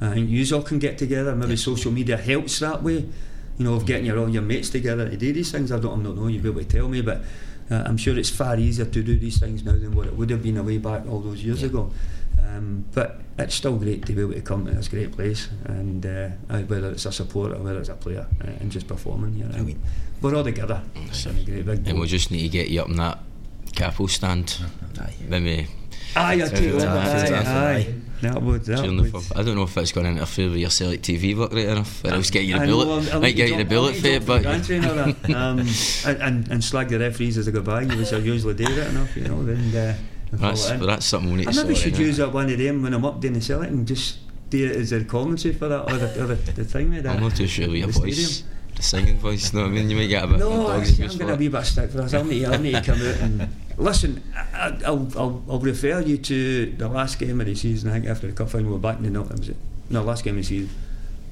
[0.00, 1.34] I think you all can get together.
[1.34, 3.08] Maybe social media helps that way.
[3.58, 5.72] You know, of getting your all your mates together to do these things.
[5.72, 6.26] I don't, I don't know.
[6.28, 7.22] You'll be able to tell me, but
[7.68, 10.30] Uh, I'm sure it's far easier to do these things now than what it would
[10.30, 11.66] have been a way back all those years Yeah.
[11.70, 11.90] ago.
[12.38, 16.06] Um, but it's still great to be able to come to this great place, and
[16.06, 19.48] uh, uh, whether it's a supporter, whether it's a player, uh, and just performing here.
[19.50, 19.80] Brilliant.
[20.22, 20.80] We're all together.
[20.94, 21.94] It's a great big And boat.
[21.96, 23.18] we'll just need to get you up in that
[23.74, 24.60] capo stand.
[25.00, 25.14] Aye.
[25.28, 25.66] Maybe
[26.14, 27.76] Aye, I take Aye, aye, Aye, aye.
[27.82, 27.94] aye.
[28.22, 28.64] That would.
[28.64, 29.12] That during would.
[29.12, 29.22] pub.
[29.34, 32.04] I don't know if it's going to interfere with your Celtic TV work right enough.
[32.04, 32.88] Or else get you the I know, bullet.
[33.08, 34.74] I'll- I'll Might get you the bullet for it, but the
[35.24, 35.58] and um,
[36.06, 38.88] and, and, and slag the referees as I go by, which I usually do right
[38.88, 39.44] enough, you know.
[39.44, 39.96] Then uh,
[40.32, 41.98] that's, but that's something we need I to maybe should out.
[42.00, 44.18] use up one of them when I'm up doing the Celtic and just
[44.50, 47.16] do it as a commentary for that or the, or the, the thing with that.
[47.16, 48.16] I'm not too sure with your voice.
[48.16, 48.55] stadium.
[48.76, 49.88] The singing voice, you know what I mean?
[49.90, 51.64] You might get a bit No, of I, dog's I'm going to be a bit
[51.64, 52.12] stick for us.
[52.12, 53.48] I'll need, I'll need to come out and
[53.78, 54.22] listen.
[54.54, 57.88] I, I'll, I'll, I'll refer you to the last game of the season.
[57.90, 59.56] I think after the cup final, we're back in the no, was it?
[59.88, 60.70] No, last game of the season,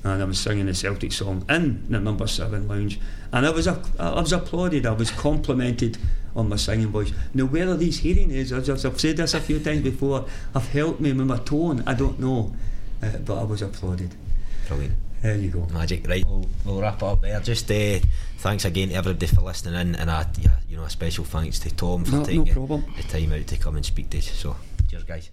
[0.04, 2.98] and I was singing the Celtic song in the number seven lounge,
[3.30, 4.86] and I was a, I was applauded.
[4.86, 5.98] I was complimented
[6.34, 7.12] on my singing voice.
[7.34, 10.24] Now where whether these hearing aids, I've I've said this a few times before,
[10.54, 11.82] I've helped me with my tone.
[11.86, 12.54] I don't know,
[13.02, 14.14] uh, but I was applauded.
[14.66, 14.94] Brilliant.
[15.24, 15.66] There you go.
[15.72, 16.22] Magic, right?
[16.26, 17.40] We'll, we'll wrap it up there.
[17.40, 17.98] Just uh,
[18.40, 21.58] thanks again to everybody for listening in, and a yeah, you know a special thanks
[21.60, 22.84] to Tom for No- no taking problem.
[22.94, 24.30] the time out to come and speak to us.
[24.30, 24.54] So,
[24.90, 25.30] cheers, guys.